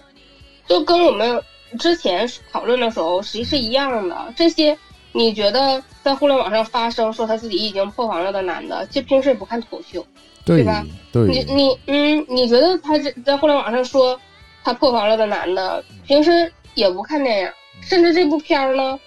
[0.68, 1.41] 就跟我们
[1.80, 4.34] 之前讨论的时候实际是一样的。
[4.36, 4.78] 这些
[5.12, 10.06] 你觉得在互联网上发声说他自己已经破防了的男的，就平时也不看脱口秀，
[10.43, 14.20] 对吧对，你你嗯，你觉得他这在互联网上说
[14.64, 17.49] 他破防了的男的，平时也不看电影，
[17.82, 18.99] 甚至这部片儿呢，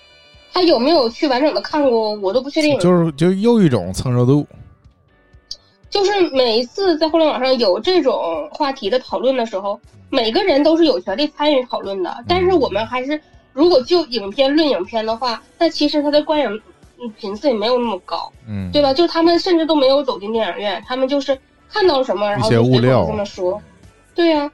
[0.53, 2.79] 他有没有去完整的看过，我都不确定。
[2.79, 4.47] 就是就又一种蹭热度。
[5.91, 12.15] 就是每一次在互联网上有这种话题的讨论的时候，每个人都是有权利参与讨论的。
[12.29, 13.19] 但是我们还是，
[13.55, 16.61] 如果就影片论影片的话，那其实它的观影
[17.01, 18.93] 嗯频次也没有那么高，嗯，对吧？
[18.93, 21.37] 就他们甚至都没有走进电影院，他们就是
[21.71, 23.61] 看到什么，然后就这么说。
[24.15, 24.51] 对呀、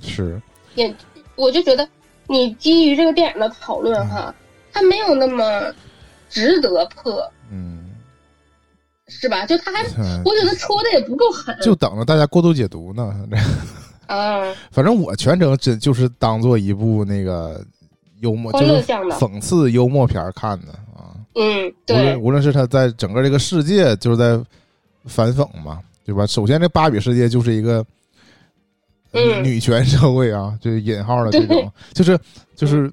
[0.00, 0.40] 是，
[0.76, 0.94] 也
[1.36, 1.86] 我就觉得
[2.30, 4.32] 你基于这个电影的讨论哈，
[4.72, 5.44] 它没有那么
[6.28, 7.20] 值得破，
[7.50, 7.90] 嗯，
[9.08, 9.44] 是吧？
[9.44, 11.56] 就他还，嗯我觉得戳的也不够狠。
[11.60, 13.12] 就等着大家过度解读呢。
[14.06, 17.64] 啊， 反正我全程真就是当做一部那个
[18.20, 21.14] 幽默，就是讽刺幽默片儿看的啊。
[21.34, 24.40] 嗯，无对论，无论是他在整个这个世界，就是在
[25.06, 26.24] 反讽嘛，对吧？
[26.26, 27.86] 首先，这芭比世界就是一个、呃
[29.12, 32.18] 嗯女权社会啊，就是引号的这种，就是
[32.54, 32.92] 就是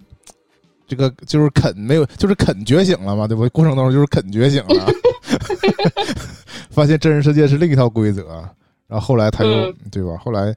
[0.88, 3.48] 这个就是肯没有，就是肯觉醒了嘛，对不？
[3.50, 4.88] 过程当中就是肯觉醒了，
[6.72, 8.28] 发现真实世界是另一套规则，
[8.88, 10.18] 然后后来他又、嗯对吧？
[10.24, 10.56] 后来。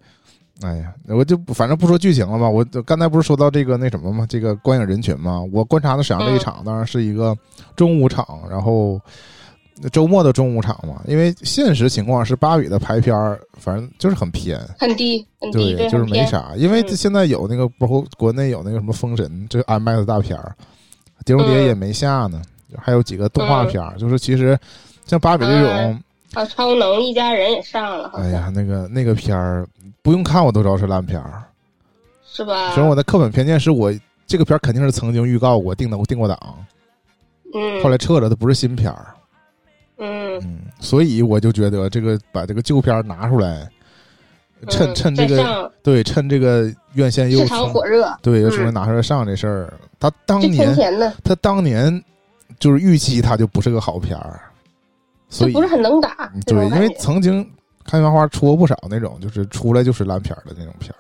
[0.63, 2.47] 哎呀，我就反正不说剧情了吧。
[2.47, 4.27] 我刚才不是说到这个那什么嘛？
[4.29, 7.35] 这个观影人群嘛，我观察的沈阳这一嗯场当然是一个
[7.75, 9.01] 中午场，然后
[9.89, 11.03] 周末的中午场嘛。
[11.07, 16.05] 因为现实情况是芭比的排片儿，反正就是很偏，很低很低，对，就是。
[16.05, 16.53] 没啥。
[16.57, 20.55] 因为嗯现在有那个，包括国内有那个什么《封神》，这 IMAX 大片儿，
[21.25, 22.43] 《碟中谍》嗯也没下呢，
[22.79, 23.97] 还有几个动画片儿。
[23.97, 24.59] 就是其实
[25.07, 26.03] 像芭比这种，嗯
[26.35, 29.67] 啊，超能一家人也上了，哎呀，那个那个片儿
[30.03, 31.43] 不用看我都知道是烂片儿。
[32.33, 32.69] 是吧？
[32.71, 33.93] 首先我的课本偏见是我
[34.27, 36.39] 这个片儿肯定是曾经预告过、定的定过档，
[37.55, 39.15] 嗯，后来撤了，它不是新片儿。
[40.01, 40.39] 嗯。
[40.43, 43.69] 嗯，所以我就觉得这个把这个旧片拿出来，
[44.69, 48.51] 趁嗯趁这个对趁这个院线又市场火热，对又嗯。
[48.51, 50.75] 重新拿出来上这事儿，他当年，
[51.23, 52.03] 他当年
[52.59, 54.41] 就是预期他就不是个好片儿，
[55.29, 56.41] 所以不是很能打嗯。
[56.47, 57.49] 对，因为曾经
[57.85, 60.97] 开心花出过不少那种，就是出来就是烂片儿的那种片儿。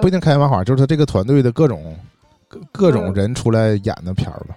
[0.00, 1.96] 不一定开心麻花，就是他这个团队的各种
[2.48, 3.14] 各各种嗯。
[3.14, 4.56] 人出来演的片儿吧。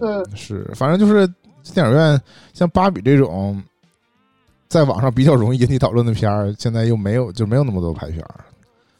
[0.00, 1.26] 嗯，是，反正就是
[1.74, 2.20] 电影院
[2.52, 3.62] 像芭比这种，
[4.68, 8.44] 在网上比较容易引起讨论的片儿，现在又没有就没有那么多排片儿，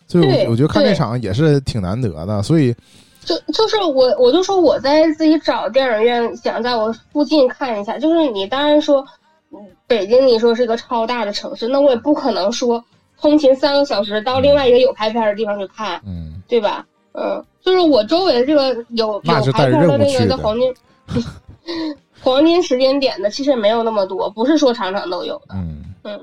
[0.06, 2.42] 所以我我觉得看这场也是挺难得的。
[2.42, 2.74] 所以
[3.20, 7.98] 就就是我我就说我在自己找电影院，想在我附近看一下。
[7.98, 9.04] 就是你当然说，
[9.52, 12.82] 嗯北京你说是一个超大的城市，那我也不可能说
[13.20, 16.86] 通勤三个小时到另外一个有拍片的地方去看，嗯，对吧？
[17.12, 20.72] 嗯，就是我周围这个有有排片的那个在黄金
[22.22, 25.54] 黄金时间点的，其实也没有那么多，不是说场场都有的。
[25.54, 26.20] 嗯，嗯，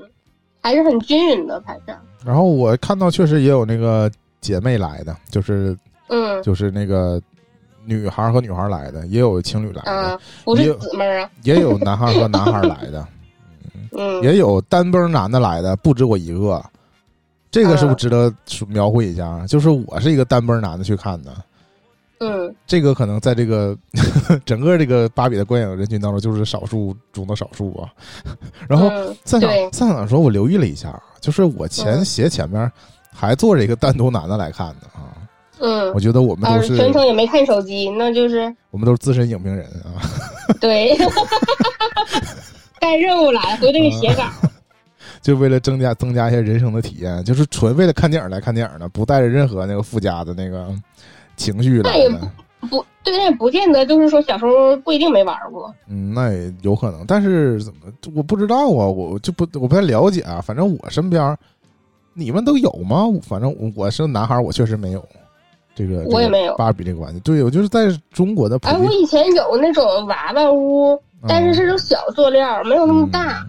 [0.60, 1.96] 还是很均匀的排片。
[2.24, 5.76] 然后我看到确实也有那个姐妹来的，就是
[6.08, 7.20] 嗯就是那个
[7.84, 11.30] 女孩儿和女孩儿来的，也有情侣来的，啊，不是姊妹啊。
[11.42, 13.06] 也有男孩儿和男孩儿来的。
[13.98, 16.62] 嗯，也有单崩男的来的，不止我一个。
[17.48, 19.46] 这个是不是啊值得描绘一下？
[19.46, 21.34] 就是我是一个单崩男的去看的，
[22.18, 23.76] 嗯这个可能在这个
[24.44, 27.92] 整个这个芭比的观影人群当中，就是少数中的少数啊。
[28.68, 32.70] 然后嗯散场对散场的时候，我留意了一下，就是我前嗯斜前面
[33.12, 35.12] 还坐着一个单独男的来看的啊。
[35.58, 40.04] 嗯我，觉得我们啊都是全程也没看手机，那就是我们都是资深影评人啊。
[40.60, 40.94] 对，
[42.78, 44.24] 带任务来，回头给写稿。
[45.22, 50.68] 就为了增加增加一些人生的体验，就是纯为了看电影来看电影的，不带着任何那个附加的那个
[51.36, 52.30] 情绪来那也的。
[52.68, 55.72] 不对，那也不见得就是说小时候不一定没玩过。
[55.88, 57.80] 嗯，那也有可能，但是怎么
[58.14, 60.40] 我不知道啊，我就不我不太了解啊。
[60.40, 61.36] 反正我身边，
[62.14, 63.04] 你们都有吗？
[63.22, 65.04] 反正我我是男孩，我确实没有
[65.74, 66.02] 这个。
[66.06, 67.20] 我也没有芭比这个玩具。
[67.20, 73.46] 对，我就是在中国的普哎，我，以前有那种娃娃屋，但是是种小塑料，没有那么大。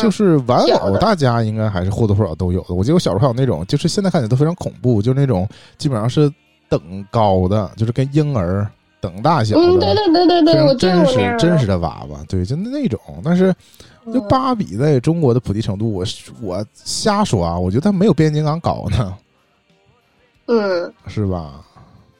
[0.00, 2.74] 就是玩偶，大家应该还是或多或少都有的。
[2.74, 5.48] 我记得我小时候还有那种，就是现在看起来都非常恐怖，就是那种
[5.78, 6.30] 基本上是
[6.72, 8.66] 等高的，就是跟婴儿
[8.98, 9.62] 等大小的。
[9.62, 12.98] 嗯，对对对对对，真实真实的娃娃，对，就那种。
[13.22, 13.54] 但是
[14.06, 16.02] 就嗯芭比在中国的普及程度，我
[16.40, 19.14] 我瞎说啊，我觉得它没有变形金刚高呢，
[20.46, 21.60] 嗯，是吧？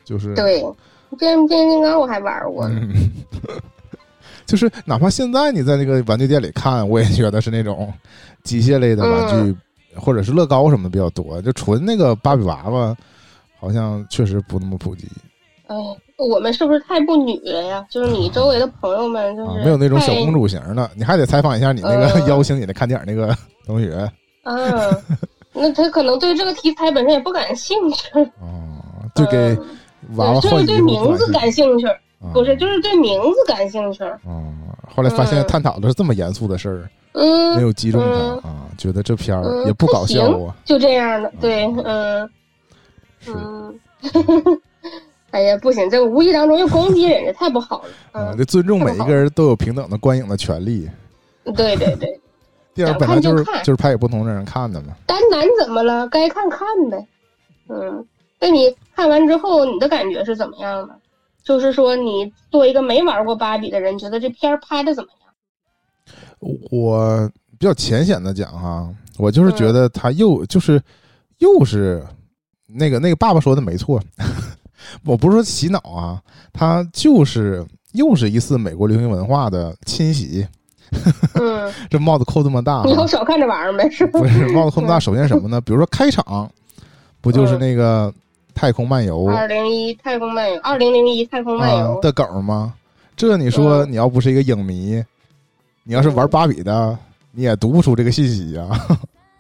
[0.05, 0.61] 就是对，
[1.19, 2.79] 变变形金刚我还玩过呢。
[2.83, 3.11] 嗯，
[4.45, 7.91] 就是哪怕现在你在那个玩具店里看，我也觉得是那种
[8.45, 9.57] 机械类的玩具，嗯
[9.95, 11.41] 或者是乐高什么的比较多。
[11.43, 12.97] 就纯那个芭比娃娃，
[13.63, 15.07] 好像确实不那么普及
[15.69, 15.77] 哎，
[16.19, 17.87] 我们是不是太不女了呀？
[17.89, 20.91] 就是你周围的朋友们，就啊，是没有那种小公主型的。
[20.97, 23.35] 你还得采访一下你那个嗯邀请你来看电影那个
[23.65, 23.95] 同学
[24.43, 24.53] 啊，
[25.55, 28.09] 那他可能对这个题材本身也不感兴趣。
[28.43, 28.83] 哦，
[29.15, 29.67] 就给嗯
[30.17, 34.03] 娃娃对就是对名字感兴趣，啊不是，就是对名字感兴趣。
[34.27, 34.53] 哦，
[34.95, 40.55] 后来发现嗯探讨的是这么严肃的事儿，嗯，没有击中他嗯啊，觉得这片儿嗯也不搞笑啊。
[40.65, 42.31] 就这样的，对，嗯嗯
[43.23, 43.81] 是嗯。
[45.33, 47.89] 哎呀，不行，这个无意当中又攻击人家，太不好了。
[48.13, 50.87] 啊，嗯，得尊重每一个人都有平等的观影的权利。
[51.55, 52.21] 对对对，
[52.75, 54.89] 电影 本来就是就是拍给不同的人看的嘛。
[55.07, 56.07] 单男怎么了？
[56.09, 57.07] 该看看呗。
[57.69, 58.07] 嗯，
[58.39, 60.95] 那你看完之后，你的感觉是怎么样的？
[61.43, 66.55] 就是说，你作为一个没玩过芭比的人，觉得这片儿拍的怎么样？
[66.71, 70.79] 我比较浅显的讲哈，我就是觉得他又就是
[71.39, 72.05] 又是
[72.75, 74.01] 那个那个爸爸说的没错，
[75.05, 76.21] 我不是说洗脑啊，
[76.53, 80.47] 他就是又是一次美国流行文化的侵袭。
[81.35, 85.61] 嗯， 这帽子扣这么大，以后少看这玩意儿呗， 是不是帽子扣这么大，首先什么呢？
[85.61, 86.51] 比如说开场，
[87.21, 88.13] 不就是那个
[88.55, 89.27] 太空漫游？
[89.29, 92.75] 二零一太空漫游，二零零一太空漫游的梗吗？
[93.17, 95.03] 这你说你要不是一个影迷，
[95.85, 96.99] 你要是玩芭比的，
[97.31, 98.69] 你也读不出这个信息呀。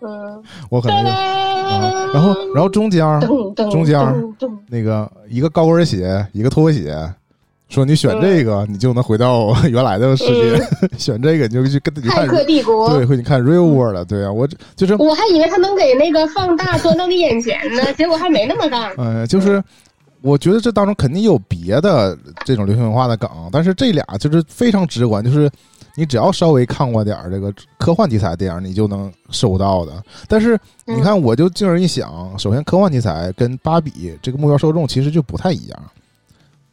[0.04, 1.10] 嗯，我可能就，
[2.12, 3.04] 然后然后中间
[3.70, 3.98] 中间
[4.68, 6.96] 那个一个高跟鞋，一个拖鞋。
[7.68, 10.62] 说你选这个，你就能回到 原来的世界。
[10.98, 14.46] 选这个，你就去跟你看《帝国》，对，会你看《Real World 了》对啊，我
[14.76, 18.92] 就是我还以为他能给那个放大，端到你眼前呢，结果还没那么大。
[18.98, 19.62] 嗯， 就是
[20.20, 25.50] 我觉得这当中肯定有别的这种流行文化的梗，但是这俩就是非常直观，就是
[25.94, 30.02] 你只要稍微看过点这个科幻题材电影，你就能收到的。
[30.26, 35.82] 但是你看，我就静而一想，首先科幻题材跟芭比这个目标受众其实就不太一样。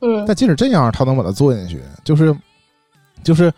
[0.02, 2.34] 嗯，但即使这样，他能把它做进去，就是，
[3.22, 3.52] 就是，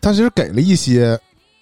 [0.00, 1.18] 他其实给了一些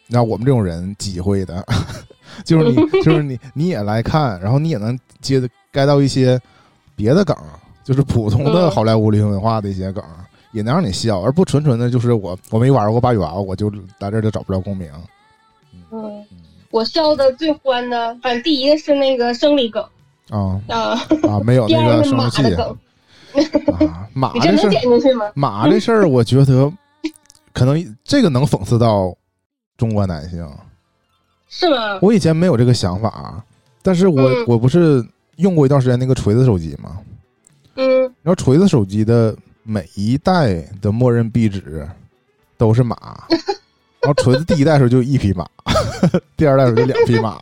[0.09, 1.64] 让我们这种人机会的，
[2.45, 6.39] 就是你， 就是你，你也来看，然后你也能接着该到一些
[6.95, 7.35] 别的梗，
[7.83, 10.05] 就是普通的好莱坞流行文化的一些梗，
[10.55, 14.89] 也能让你笑，而不纯纯的就是我我没玩过芭比娃娃，我就在这就找不着共鸣。
[15.91, 16.25] 嗯，
[16.71, 19.85] 我笑的最欢的，反正第一个是那个生理梗
[20.31, 20.93] 啊啊
[21.29, 22.55] 啊，没有 那个生殖器。
[23.73, 26.73] 啊， 马这事儿，马这事儿，我觉得
[27.53, 29.13] 可能这个能讽刺到
[29.77, 30.49] 中国男性，
[31.49, 31.99] 是吗？
[32.01, 33.43] 我以前没有这个想法，
[33.83, 35.05] 但是我我不是
[35.37, 36.99] 用过一段时间那个锤子手机吗？
[37.75, 41.89] 嗯，然后锤子手机的每一代的默认壁纸
[42.57, 42.97] 都是马，
[44.01, 45.45] 然后锤子第一代时候就一匹马，
[46.37, 47.41] 第二代时候就两匹马，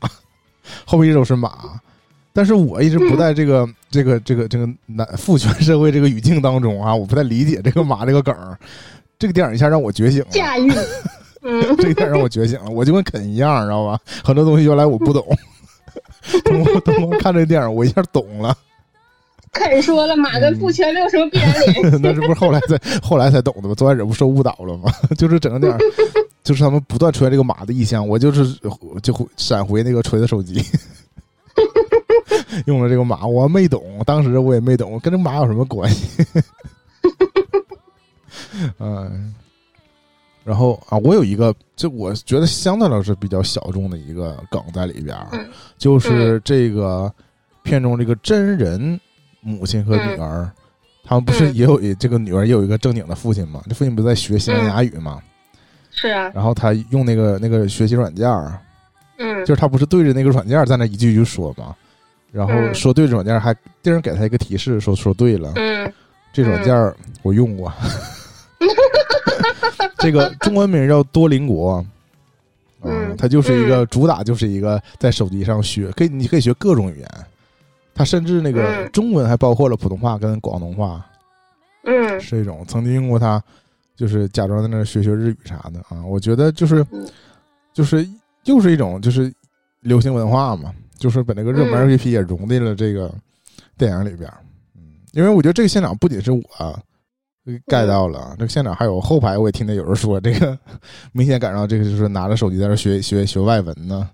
[0.87, 1.79] 后面一直都是马。
[2.33, 8.59] 但是我一直不在这个这个这个这个男父权社会这个语境当中啊，我不太理解这个马这个梗儿。
[9.19, 10.73] 这个电影一下让我觉醒了，驾驭。
[11.45, 14.01] 嗯，这个电影让我觉醒了，我就跟肯一样，知道吧？
[14.25, 15.27] 很多东西原来我不懂，
[16.45, 18.57] 通过通过看这个电影，我一下懂了。
[19.53, 21.99] 肯说了，马跟父权没有什么必然联系。
[22.03, 23.75] 那这不是后来才后来才懂的吗？
[23.75, 24.91] 昨晚忍不受误导了吗？
[25.17, 25.79] 就是整个电影，
[26.43, 28.59] 就是他们不断出现这个马的意象，我就是
[29.03, 30.65] 就会闪回那个锤子手机。
[32.67, 36.25] 用了这个马，我没懂，当时我也没懂，跟这马有什么关系？
[38.79, 39.35] 嗯，
[40.45, 45.17] 然后啊，我有一个，就我觉得相对来说比较小众的一个梗在里边，
[45.79, 47.13] 就是这个
[47.63, 48.99] 片中这个真人
[49.43, 50.51] 母亲和女儿，
[51.05, 53.63] 他们不是也有这个女儿也有一个正经的父亲吗？
[53.69, 55.21] 这父亲不是在学西班牙语吗？
[55.91, 58.27] 是啊，然后他用那个那个学习软件
[59.19, 61.77] 嗯，就是他不是对着那个软件在那一句一句说吗？
[62.33, 65.53] 然后说对着软件，还电视给他一个提示，说说对了。
[65.57, 65.93] 嗯，
[66.33, 66.75] 这软件
[67.23, 67.71] 我用过。
[69.99, 71.85] 这个中文名叫多邻国。
[72.85, 77.09] 嗯，它就是一个主打，就是一个在手机上学，可以你可以学各种语言。
[77.95, 81.05] 它甚至那个中文还包括了普通话跟广东话。
[81.85, 83.43] 嗯，是一种曾经用过它，
[83.97, 86.05] 就是假装在那学学日语啥的啊。
[86.05, 86.87] 我觉得就是，
[87.73, 88.09] 就是
[88.45, 89.33] 又是一种就是
[89.81, 90.73] 流行文化嘛。
[90.99, 93.13] 就是把那个热门 A P P 也融进了这个
[93.77, 94.33] 电影里边，
[94.77, 96.41] 嗯，因为我觉得这个现场不仅是我
[97.67, 100.57] 盖到了，这个现场还有后排，我也听见有人说这个
[101.11, 104.07] 明显感受到这个就是拿着手机在那学学学外文呢，啊，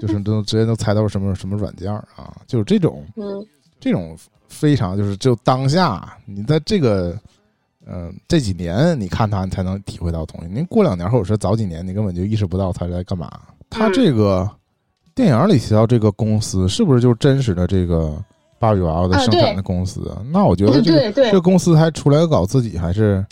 [0.00, 3.04] 就是都直接都猜到什么什么软件啊，就是这种，
[3.78, 4.16] 这种
[4.48, 7.18] 非常就是就当下你在这个
[7.86, 13.30] 嗯这几年你看他你才能体会到东西，您过两年或者是早几年你根本就意识不到他在干嘛，
[13.68, 14.50] 他这个。
[15.12, 18.16] 电影里提到这个公司是不是就是真实的这个
[18.58, 20.16] 芭比娃娃的生产的公司？
[20.32, 23.22] 那我觉得这个这个公司还出来搞自己，还是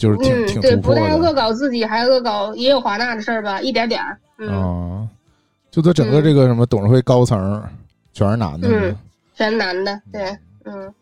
[0.00, 4.18] 就是挺挺对，不但恶搞自己，还恶搞也有华纳的事儿吧，一点点儿。
[4.48, 5.08] 啊，
[5.70, 7.62] 就他整个这个什么董事会高层
[8.12, 8.96] 全是男的，嗯，
[9.34, 10.92] 全是男的，对，嗯，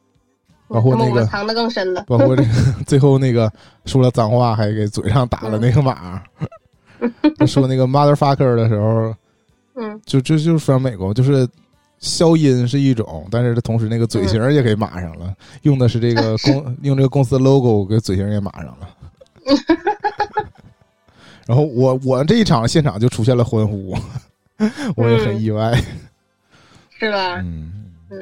[0.68, 2.48] 包括那个藏的更深了，包括这个
[2.86, 3.52] 最后那个
[3.84, 6.22] 说了脏话，还给嘴上打了那个码，
[7.46, 9.14] 说那个 motherfucker 的时候。
[9.80, 11.48] 嗯，就就就是说美国，就是
[12.00, 15.32] 消音是一种，但是它同时那个嘴型也给码上了，
[15.62, 18.88] 用的是这个公 用这个公司 logo 给嘴型也码上了。
[21.48, 23.96] 然后我我这一场现场就出现了欢呼，
[24.96, 25.74] 我也很意外，
[26.98, 27.36] 是吧？
[27.36, 27.72] 嗯。
[28.10, 28.18] 嗯，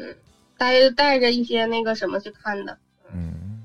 [0.56, 2.78] 带带着一些那个什么去看的，
[3.12, 3.64] 嗯，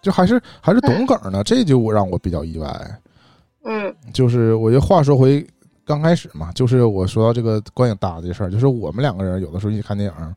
[0.00, 3.00] 就还是还是懂梗呢，这就让我比较意外。
[3.66, 3.92] 嗯。
[4.12, 5.44] 就是我就话说回
[5.84, 10.34] 刚开始嘛，就是我说到这个观影搭的事儿，就是我们两个人有的时候一起看电影，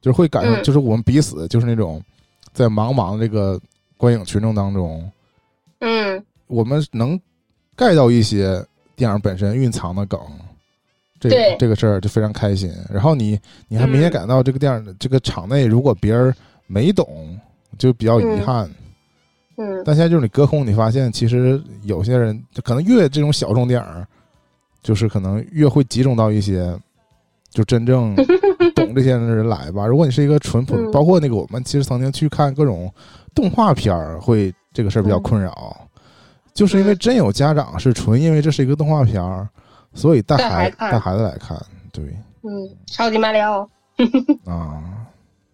[0.00, 0.62] 就是会感受，嗯。
[0.64, 2.02] 就是我们彼此就是那种
[2.54, 3.60] 在茫茫这个
[3.98, 5.12] 观影群众当中，
[5.80, 6.24] 嗯。
[6.46, 7.20] 我们能
[7.76, 8.64] get 到一些
[8.96, 10.18] 电影本身蕴藏的梗，
[11.20, 12.72] 这个这个事儿就非常开心。
[12.90, 16.34] 然后你你还明显嗯感到这个电影的这个场内，如果别人
[16.66, 17.38] 没懂，
[17.78, 18.68] 就比较遗憾。
[19.56, 24.06] 嗯但现在就是你隔空，你发现其实有些人就可能越这种小众电影，
[24.82, 26.76] 就是可能越会集中到一些
[27.50, 28.16] 就真正
[28.74, 29.86] 懂这些的人来吧。
[29.86, 32.92] 如果你是一个淳朴，嗯包括那个我们其实曾经去看各种
[33.32, 35.83] 动画片儿，会这个事儿比较嗯困扰，
[36.54, 39.48] 就是因为嗯真有家长是纯因为这是一个动画片儿，
[39.92, 41.60] 所以带孩带孩子来看，
[41.92, 42.04] 对
[42.42, 42.50] 嗯，
[42.86, 43.68] 超级马里奥，
[44.46, 44.82] 啊。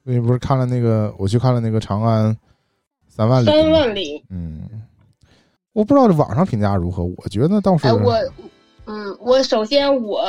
[0.03, 2.37] 所以不是看了那个，我去看了那个《长安
[3.07, 4.25] 三万里》，三万里。
[4.31, 4.63] 嗯，
[5.73, 8.15] 我不知道这网上评价如何，我觉得倒是，哎，我，
[8.87, 10.25] 嗯，我首先我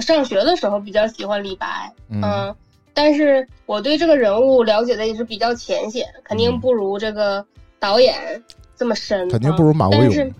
[0.00, 2.56] 上学的时候比较喜欢李白，嗯嗯，
[2.94, 7.44] 但是我对这个人物了解的也是比较浅显，肯定嗯不如这个
[7.78, 8.42] 导演
[8.76, 10.32] 这么深，肯定不如马伯庸。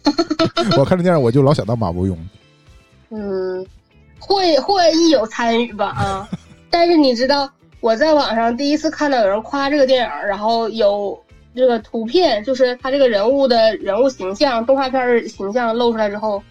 [0.78, 2.16] 我看这电影，我就老想到马伯庸。
[3.10, 3.66] 嗯，
[4.18, 6.28] 会会亦有参与吧啊，
[6.70, 7.50] 但是你知道
[7.80, 11.18] 我在网上第一次看到有人夸这个电影，然后有
[11.54, 16.42] 这个图片，就是他这个人物的人物形象、动画片形象露出来之后，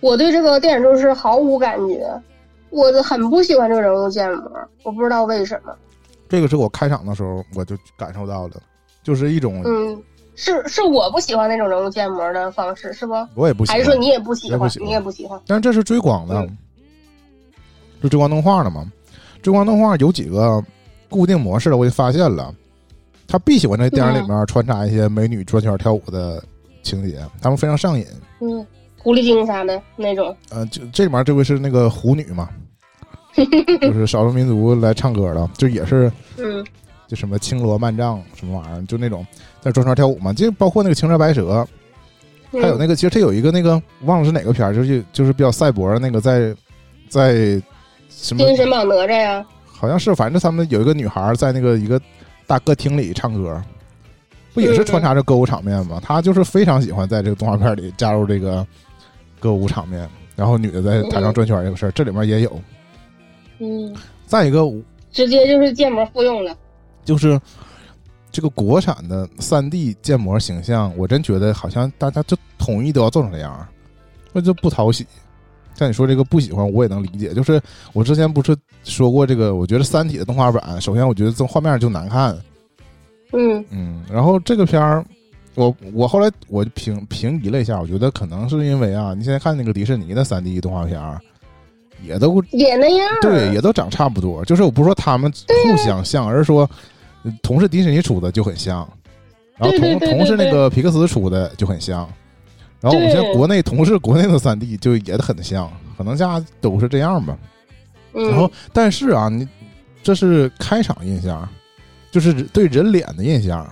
[0.00, 2.06] 我对这个电影就是毫无感觉，
[2.70, 4.50] 我很不喜欢这个人物建模，
[4.82, 5.74] 我不知道为什么。
[6.28, 8.60] 这个是我开场的时候我就感受到的，
[9.06, 10.02] 就是一种嗯，
[10.34, 13.14] 是是我不喜欢那种人物建模的方式，是不？
[13.36, 15.40] 我也不喜欢，还是说你也不喜欢你也不喜欢？
[15.46, 16.58] 但是这是追光的，嗯
[18.02, 18.84] 就追光动画的嘛。
[19.42, 20.60] 追光动画有几个
[21.08, 22.52] 固定模式的，我就发现了，
[23.28, 26.42] 他必喜欢在电影里面穿插一些美女转圈跳舞的
[26.82, 28.04] 情节，他们非常上瘾。
[28.40, 28.66] 嗯，
[28.98, 30.36] 狐狸精啥的那种。
[30.50, 32.48] 呃，就这里面这位是那个狐女嘛，
[33.80, 36.66] 就是少数民族来唱歌的，就也是嗯
[37.06, 39.26] 就什么青罗曼帐什么玩意儿，就那种
[39.60, 41.66] 在转圈跳舞嘛，就包括那个青蛇白蛇，
[42.52, 46.54] 嗯，还有那个其实它有一个那个忘了是哪个片儿，就是就是比较赛博的那个在
[47.08, 47.62] 在
[48.08, 49.46] 什么精神榜哪吒呀。
[49.66, 52.00] 好像是，反正他们有一个女孩在那个一个
[52.46, 53.62] 大歌厅里唱歌，
[54.54, 56.00] 不也是穿插着歌舞场面吗？
[56.02, 58.66] 他就是非常喜欢在这个动画片里加入这个
[59.38, 62.60] 歌舞场面，然后女的在台上转圈这个事儿，这里面也有。
[63.58, 63.94] 嗯，
[64.26, 64.62] 再一个
[65.12, 66.56] 直接就是建模复用了。
[67.06, 67.40] 就是
[68.30, 73.66] 这个国产的三 D 建模形象，我真觉得好像大家就统一都要做成这样，
[74.34, 75.06] 那就不讨喜。
[75.74, 77.34] 像你说这个不喜欢，我也能理解。
[77.34, 77.60] 就是
[77.92, 82.34] 我之前不是说过这个，我觉得《三体》的动画版，首先我觉得这画面就难看，
[83.32, 85.04] 嗯嗯，然后这个片儿，
[85.54, 91.20] 我我后来我就平平移了一下，我觉得可能是因为啊，你现在看那个迪士尼的三 D 动画片儿，
[92.02, 93.06] 也都也那样。
[93.20, 94.42] 对，也都长差不多。
[94.46, 96.68] 就是我不是说他们互相像，而是说呃
[97.42, 98.88] 同是迪士尼出的就很像，
[99.56, 102.08] 然后同同是那个皮克斯出的就很像，
[102.80, 107.36] 然后我们现在国内同是国内的三 D 就也很像，可能家都是这样吧。
[108.12, 109.46] 嗯，然后，但是啊，你
[110.02, 111.48] 这是开场印象，
[112.10, 113.66] 就是对人脸的印象，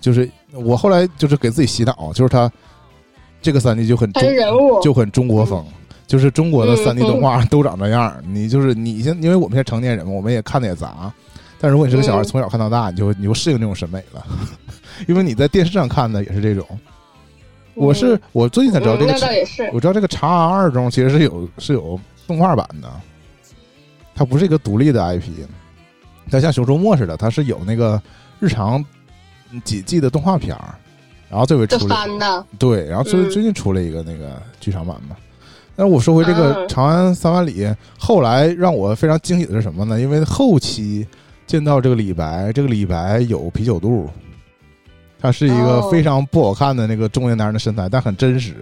[0.00, 2.50] 就是我后来就是给自己洗脑，就是他
[3.42, 4.22] 这个三 D 就很中
[4.82, 5.64] 就很中国风，
[6.06, 7.08] 就是中国的三 D 嗯。
[7.08, 8.14] 动画都长这样。
[8.26, 11.12] 你就是你现，因为我们现在成年人嘛，我们也看的也杂，
[11.64, 14.22] 但如果你是个小孩，嗯从小看到大，你就你就适应这种审美了，
[15.08, 16.66] 因为你在电视上看的也是这种。
[17.72, 19.70] 我是我最近才知道这嗯个。
[19.72, 22.92] 我知道这个《长安二》中其实是有是有动画版的，
[24.14, 25.30] 它不是一个独立的 IP，
[26.30, 27.98] 它像《熊出没》似的，它是有那个
[28.38, 28.84] 日常
[29.64, 30.74] 几季的动画片儿，
[31.30, 35.16] 然后这回出了对，然后最嗯最近出了一个那个剧场版嘛。
[35.74, 37.64] 但是我说回这个嗯《长安三万里》，
[37.98, 39.98] 后来让我非常惊喜的是什么呢？
[39.98, 41.04] 因为后期
[41.46, 44.08] 见到这个李白，这个李白有啤酒肚，
[45.20, 48.54] 他是一个哦非常不好看的那个中年男人的身材，但很真实。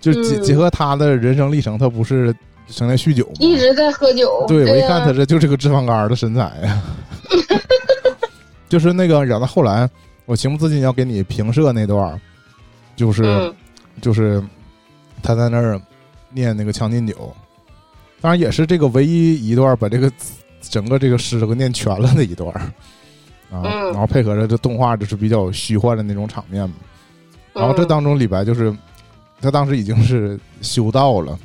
[0.00, 2.34] 就结嗯结合他的人生历程，他不是
[2.68, 3.32] 成天酗酒吗？
[3.38, 4.44] 一直在喝酒。
[4.48, 6.82] 对，我一看他这就是个脂肪肝儿的身材呀，
[8.68, 9.86] 就是那个，然后后来
[10.24, 12.18] 我情不自禁要给你评射那段，
[12.96, 13.54] 就是、嗯
[14.00, 14.42] 就是
[15.22, 15.78] 他在那儿
[16.30, 17.14] 念那个《将进酒》，
[18.22, 20.10] 当然也是这个唯一一段把这个
[20.70, 22.60] 整个这个诗给念全了那一段儿。
[23.50, 23.86] 啊，嗯。
[23.92, 26.76] 然后配合着这动画就是比较虚幻的那种场面嘛，
[27.52, 28.74] 然后这当中李白就是
[29.40, 31.38] 他当时已经是修道了，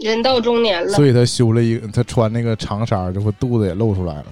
[0.00, 4.26] 人到中年了，所以他修了一个他穿那个长衫，就会肚子也露出来了，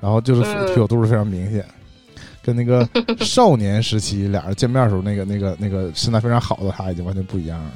[0.00, 0.66] 然后就是嗯。
[0.66, 1.64] 腿有肚子非常明显。
[2.42, 2.88] 跟那个
[3.26, 7.72] 少年时期俩人见面的时候，那个、那个、那个身材非常好的他已经完全不一样了。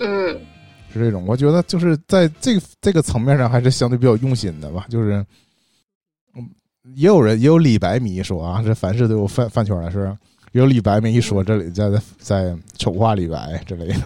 [0.00, 0.40] 嗯
[0.96, 4.86] 是这种，我觉得就是在这个这个层面上还是相对比较用心的吧。
[4.88, 5.24] 就是，
[6.34, 6.48] 嗯，
[6.94, 10.16] 也有人也有李白迷说啊，这凡事都有饭饭圈的是，
[10.52, 14.02] 也有李白迷一说，这里在在丑化李白之类的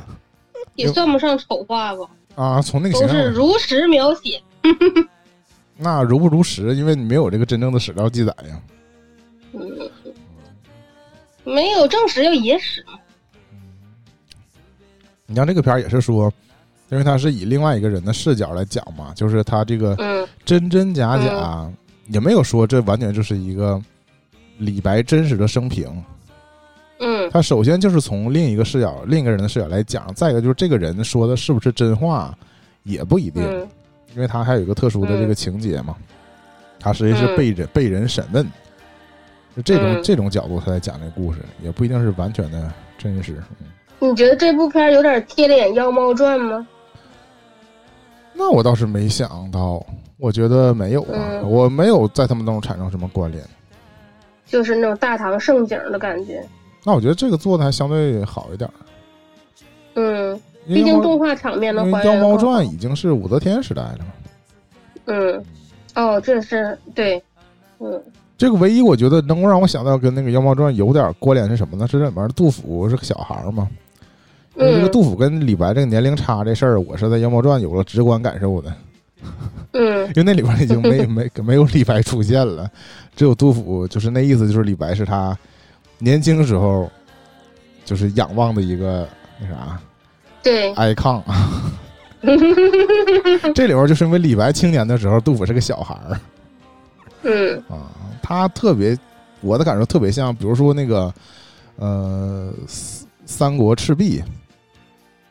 [0.74, 2.62] 也算不上丑化吧，啊。
[2.62, 4.42] 从那个都形象，是如实描写。
[5.76, 8.60] 那如不如实，因为你没有这个真正的史料记载呀。
[9.52, 9.90] 嗯，
[11.42, 12.98] 没有正史要野史嘛。
[15.26, 16.32] 你像这个片儿也是说，
[16.90, 21.70] 因为他是以另外一个人的视角来讲嘛，就是他这个嗯真真假假，
[22.08, 23.80] 也没有说这完全就是一个
[24.58, 25.86] 李白真实的生平。
[26.98, 32.36] 嗯他首先就是从另一个视角、另一个人的视角来讲，再一个就是这个人说的是不是真话，
[32.82, 33.68] 也不一定，嗯
[34.14, 35.96] 因为他还有一个特殊的这个情节嘛，
[36.80, 38.44] 他实际是被人、被人审问，
[39.56, 43.40] 就这种、嗯这种角度他在讲这个故事，也不一定是完全的真实。
[43.60, 43.66] 嗯
[44.02, 46.66] 你觉得这部片有点贴脸《妖猫传》吗？
[48.42, 49.84] 那我倒是没想到，
[50.16, 53.44] 我觉得没有啊，嗯我没有在他们当中产生什么关联。
[54.46, 56.42] 就是那种大唐盛景的感觉。
[56.82, 58.74] 那我觉得这个做的还相对好一点儿，
[59.94, 64.06] 嗯，毕竟动画场面的因为还《妖猫传已经是武则天时代了嘛。
[65.04, 65.44] 嗯，
[65.94, 67.22] 哦，这是对，
[67.78, 68.02] 嗯
[68.38, 71.86] 这个唯一我觉得能够让我想到跟那个《妖猫传》有点关联是什么呢？
[71.86, 73.68] 是这里面杜甫是个小孩儿嘛？
[74.60, 74.90] 因为这个嗯。
[74.92, 78.72] 杜甫跟李白这个年龄差这事儿，我是在《妖猫传》有了直观感受的，
[79.72, 80.06] 嗯。
[80.14, 82.70] 因为那里边已经没没没有李白出现了，
[83.16, 85.36] 只有杜甫，就是那意思，就是李白是他
[85.98, 86.90] 年轻时候
[87.84, 89.08] 就是仰望的一个
[89.40, 89.80] 那啥
[90.42, 91.22] 对，icon。
[93.54, 96.20] 这里边就是因为李白青年的时候，杜甫是个小孩儿
[97.22, 97.56] 嗯。
[97.68, 97.90] 啊，
[98.22, 98.98] 他特别
[99.40, 101.12] 我的感受特别像，比如说那个
[101.76, 104.22] 呃三三国赤壁，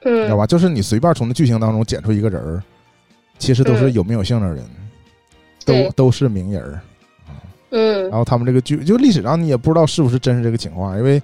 [0.01, 0.47] 知道嗯吧？
[0.47, 2.63] 就是你随便从那剧情当中剪出一个人儿，
[3.37, 4.63] 其实都是嗯有名有姓的人，
[5.65, 6.79] 都都是名人儿。
[7.71, 11.21] 嗯然后他们这个剧，就历史上你也不知道是不是真是这个情况，因为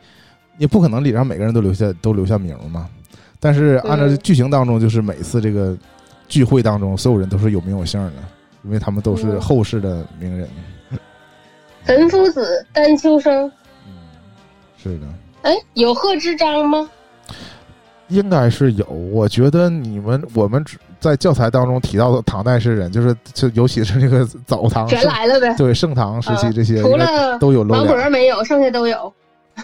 [0.57, 2.87] 也不可能历史上每个人都留下都留下名嘛。
[3.39, 5.75] 但是按照嗯剧情当中，就是每次这个
[6.27, 8.23] 聚会当中，所有人都是有名有姓的，
[8.63, 10.47] 因为他们都是嗯后世的名人。
[11.85, 13.51] 岑夫子、丹丘生，
[13.87, 13.93] 嗯，
[14.77, 15.07] 是的。
[15.43, 16.89] 哎，有贺知章吗？
[18.09, 25.53] 应该是有，我觉得你们我们只在教材当中提到的唐代诗人，就是就尤其是这个早唐全来了呗。
[25.57, 27.97] 对盛唐时期啊这些，除了都有露王脸。
[27.97, 29.11] 勃没有，剩下都有。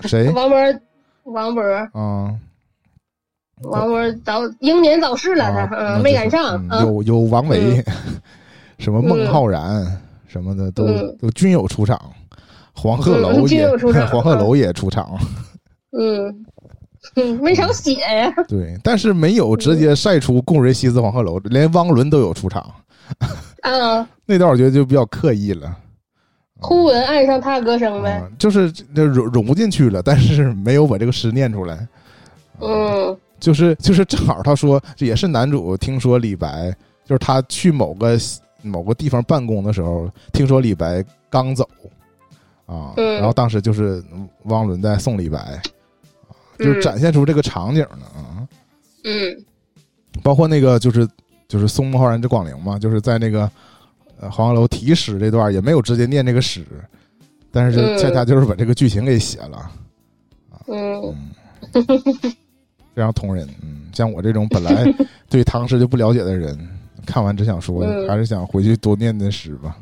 [0.03, 0.29] 谁？
[0.35, 0.79] 王勃，
[1.23, 2.39] 王勃，嗯？
[3.63, 7.83] 王勃早英年早逝了，啊他没赶上有有王维，
[8.79, 9.85] 什么孟嗯浩然
[10.27, 11.15] 什么的都嗯。
[11.21, 11.99] 都均有出场，
[12.73, 14.07] 黄鹤嗯楼也均有出场。
[14.09, 15.15] 黄鹤楼也出场，
[15.95, 16.45] 嗯，
[17.15, 18.31] 嗯没少写呀。
[18.47, 22.65] 对，但是没有直嗯接晒出供人西辞黄鹤楼，连汪伦都有出场，
[23.63, 25.75] 嗯，那段我觉得就比较刻意了。
[26.59, 28.11] 忽闻岸上踏歌声呗。
[28.11, 31.87] 啊，就是就融融不进去了，但是没有把这个诗念出来。
[32.59, 36.71] 嗯就是就是正好他说这也是男主听说李白，
[37.03, 38.15] 就是他去某个
[38.61, 41.67] 某个地方办公的时候，听说李白刚走
[42.67, 44.03] 啊，嗯然后当时就是
[44.43, 45.57] 汪伦在送李白，啊
[46.61, 48.47] 就展现出这个场景了啊，
[49.03, 49.45] 嗯
[50.21, 51.07] 包括那个就是
[51.47, 53.49] 就是送孟浩然之广陵嘛，就是在那个
[54.19, 56.65] 呃黄鹤楼题诗这段也没有直接念这个诗，
[57.51, 59.71] 但是就嗯恰恰就是把这个剧情给写了。
[60.67, 61.15] 嗯嗯，
[62.93, 63.47] 非常同人。
[63.61, 64.85] 嗯，像我这种本来
[65.29, 66.57] 对唐诗就不了解的人，
[67.05, 69.77] 看完只想说，嗯还是想回去多念念诗吧。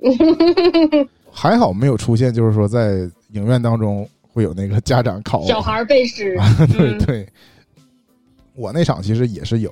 [1.32, 6.36] 还好没有出现，就是说在影院当中会有那个家长考小孩儿背诗。
[6.76, 7.26] 对嗯对。
[8.54, 9.70] 我那场其实也是有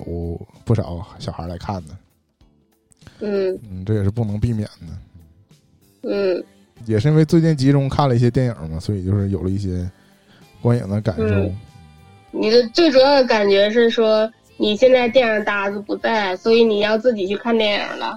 [0.63, 1.97] 不少小孩来看的，
[3.19, 6.09] 嗯嗯，这也是不能避免的。
[6.09, 6.43] 嗯
[6.87, 9.87] 也是因为最近集中看了一些电影嘛，所以就是有了一些
[10.63, 11.25] 观影的感受。
[11.25, 11.55] 嗯
[12.31, 18.15] 你的最主要的感觉是说，你现在电影搭子不在，所以你要自己去看电影了，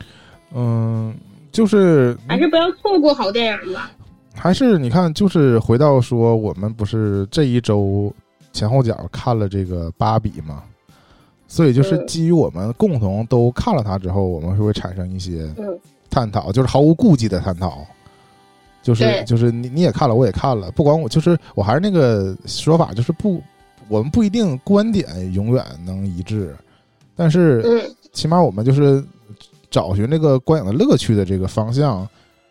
[0.55, 1.15] 嗯，
[1.53, 3.93] 就是还是不要错过好电影吧。
[4.39, 8.13] 还是你看，就是回到说，我们不是这一周
[8.53, 10.63] 前后脚看了这个芭比嘛，
[11.47, 12.07] 所以就是嗯。
[12.07, 15.79] 基于我们共同都看了它之后，我们是会产生一些嗯。
[16.09, 17.85] 探讨，就是毫无顾忌的探讨。
[18.81, 23.43] 就是就是你你也看了，我也看了，不管我就是我还是那个说法，就是不
[23.89, 26.57] 我们不一定观点永远能一致，
[27.15, 27.95] 但是嗯。
[28.13, 29.05] 起码我们就是
[29.71, 32.09] 找寻这个观影的乐趣的这个方向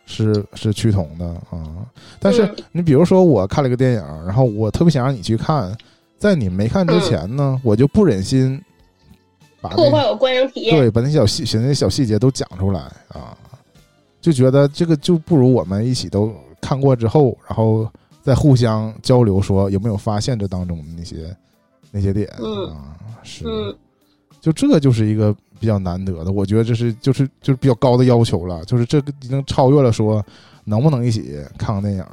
[0.08, 1.86] 是是趋同的啊。
[2.20, 5.78] 但是嗯你比如说我看了一个电影，然后我特别想让你去看，
[6.18, 8.60] 在你没看之前呢，我就不忍心
[9.62, 10.76] 把那破坏我观影体验。
[10.76, 13.38] 对把那些小细那些小细节都讲出来啊，
[14.20, 17.88] 就觉得这个就不如我们一起都看过之后，然后
[18.24, 21.36] 再互相交流，说有没有发现这当中的那些
[21.92, 22.96] 那些点嗯啊？
[23.24, 23.76] 是，嗯
[24.40, 30.26] 就这就是一个比较难得的，我觉得这是就是就是比较高的要求了，就是这个已经超越了说
[30.66, 32.06] 能不能一起看个电影，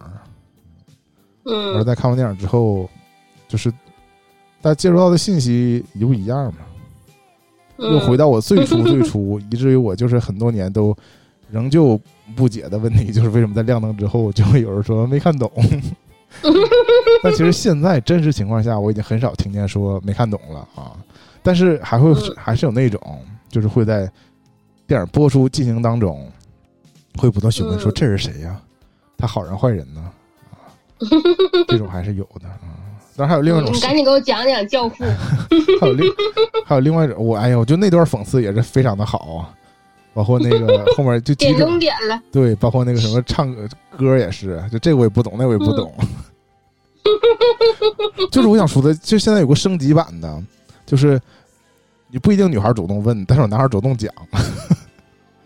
[1.45, 2.89] 而嗯在看完电影之后，
[3.49, 3.71] 就是
[4.61, 6.55] 大家接触到的信息一不一样嘛。
[7.77, 10.97] 又回嗯到我最初最初， 以至于我就是很多年都
[11.51, 12.01] 仍旧
[12.37, 15.51] 不解的问题，就是为什么在亮灯之后就会有人说没看懂。
[17.23, 20.93] 但其实现在真实情况下，我已经很少听见说没看懂了啊。
[21.43, 23.01] 但是还会嗯还是有那种，
[23.55, 24.11] 就是会在
[24.85, 26.29] 电影播出进行当中，
[27.17, 28.61] 会不断询问说嗯这是谁呀？
[29.17, 30.11] 他好人坏人呢？
[30.51, 30.67] 啊，
[31.69, 32.59] 这种还是有的啊。
[33.17, 35.05] 当然还有另外一种你赶紧给我讲讲《教父》。
[35.81, 36.13] 还有另
[36.67, 39.55] 还有另外一种，我哎呀，我觉得那段讽刺也是非常的好啊，
[40.13, 42.21] 包括那个 后面就几点种中点了。
[42.33, 45.95] 对，包括那个什么唱歌歌也是，就这个我也不懂，那我也不懂。
[48.33, 50.43] 就是我想说的，就现在有个升级版的，
[50.85, 51.21] 就是
[52.15, 54.09] 你不一定女孩主动问，但是有男孩主动讲，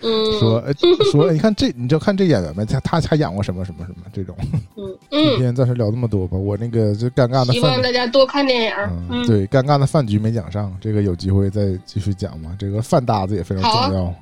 [0.02, 0.74] 嗯，说呃
[1.10, 4.36] 说哎你看这，你就看这演员呗，他他他演过什么什么什么这种。
[4.76, 9.26] 嗯今嗯， 天暂时聊这么多吧，我那个就尴尬的饭希望大家多看电影。
[9.26, 12.54] 对，尴尬的饭局没讲上，这个有机会再继续讲嘛。
[12.58, 14.14] 这个饭搭子也非常重要。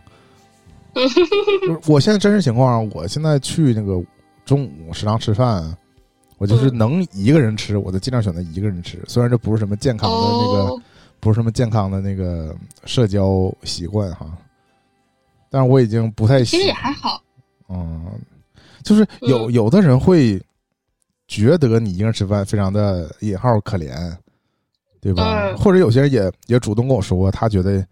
[1.02, 4.00] 就是我现在真实情况啊，我现在去那个
[4.44, 5.76] 中午食堂吃饭，
[6.38, 9.02] 我就是嗯能一个人吃，我就尽量选择一个人吃。
[9.08, 10.82] 虽然这不是什么健康的那个，哦，
[11.26, 12.54] 不是什么健康的那个
[12.84, 14.30] 社交习惯哈，
[15.50, 17.20] 但是我已经不太喜其实也还好。
[17.68, 18.06] 嗯，
[18.84, 20.40] 就是有嗯有的人会
[21.26, 24.16] 觉得你一个人吃饭非常的引号可怜，
[25.00, 25.48] 对吧？
[25.48, 27.84] 嗯或者有些人也也主动跟我说，他觉得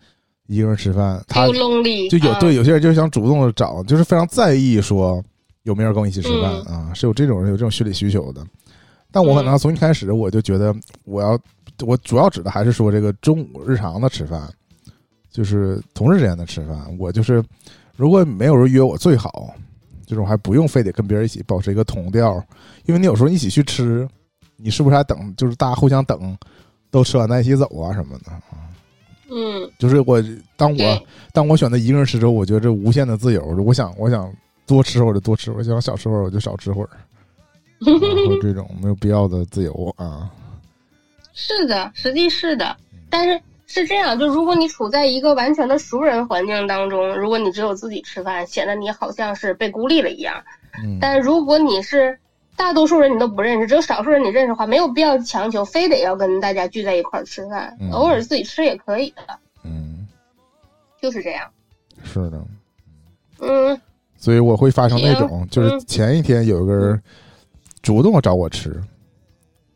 [0.47, 5.21] 一个人吃饭，他就有对有些人就想主动的找，就是非常在意说
[5.65, 8.47] 有没有人跟我一起吃饭嗯啊，是有这种人有这种心理需求的。
[9.11, 10.73] 但我可能从一开始我就觉得
[11.05, 11.37] 我要
[11.81, 14.49] 我主要指的还是说这个中午日常的吃饭，
[15.31, 16.79] 就是同事之间的吃饭。
[16.99, 17.43] 我就是
[17.97, 19.55] 如果没有人约我最好，
[20.07, 22.43] 就是我还不用非得跟别人一起保持一个同调，
[22.85, 24.09] 因为你有时候一起去吃，
[24.57, 26.37] 你是不是还等就是大家互相等，
[26.91, 28.41] 都吃完再一起走啊什么的啊？
[29.31, 30.23] 嗯，就是我
[30.57, 33.43] 当我，当我选择一个人吃之后，我觉得这无限的自由。
[33.65, 34.33] 我想我想
[34.67, 36.91] 多吃会儿我就多吃会儿，想少吃会儿我就少吃会儿。
[37.81, 37.99] 然
[38.29, 40.31] 后这种没有必要的自由啊，
[41.35, 42.77] 是的，实际是的，
[43.11, 50.43] 但是是这样，就如果你处在一个完全的熟人环境当中，如果你只有自己吃饭，显得你好像是被孤立了一样。
[50.83, 52.19] 嗯，但如果你是
[52.57, 57.91] 大多数人你都不认识，只有少数人你认识的话，没有必要强求非得要跟大家聚在一块儿吃饭，嗯。
[57.91, 60.07] 偶尔自己吃也可以的，嗯，
[61.03, 61.51] 就是这样。
[62.05, 62.41] 是的，
[63.41, 63.81] 嗯。
[64.17, 65.81] 所以我会发生那种，就是嗯。
[65.81, 67.03] 前一天有一个人
[67.83, 68.81] 主动找我吃，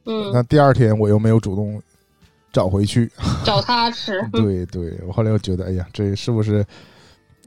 [0.08, 1.80] 嗯，那第二天我又没有主动
[2.52, 3.10] 找回去，
[3.44, 4.20] 找他吃。
[4.32, 6.64] 对对，我后来又觉得，哎呀，这是不是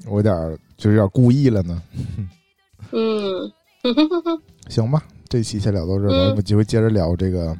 [0.05, 1.81] 我有点儿就是有点故意了呢？
[2.93, 3.51] 嗯，
[4.69, 7.57] 行吧，这期先聊到这儿吧，嗯有机会接着聊这个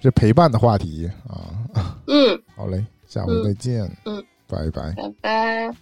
[0.00, 1.52] 这陪伴的话题啊。
[2.06, 3.84] 嗯，好嘞，下回再见。
[4.04, 4.92] 嗯，拜拜。
[4.92, 5.76] 拜拜。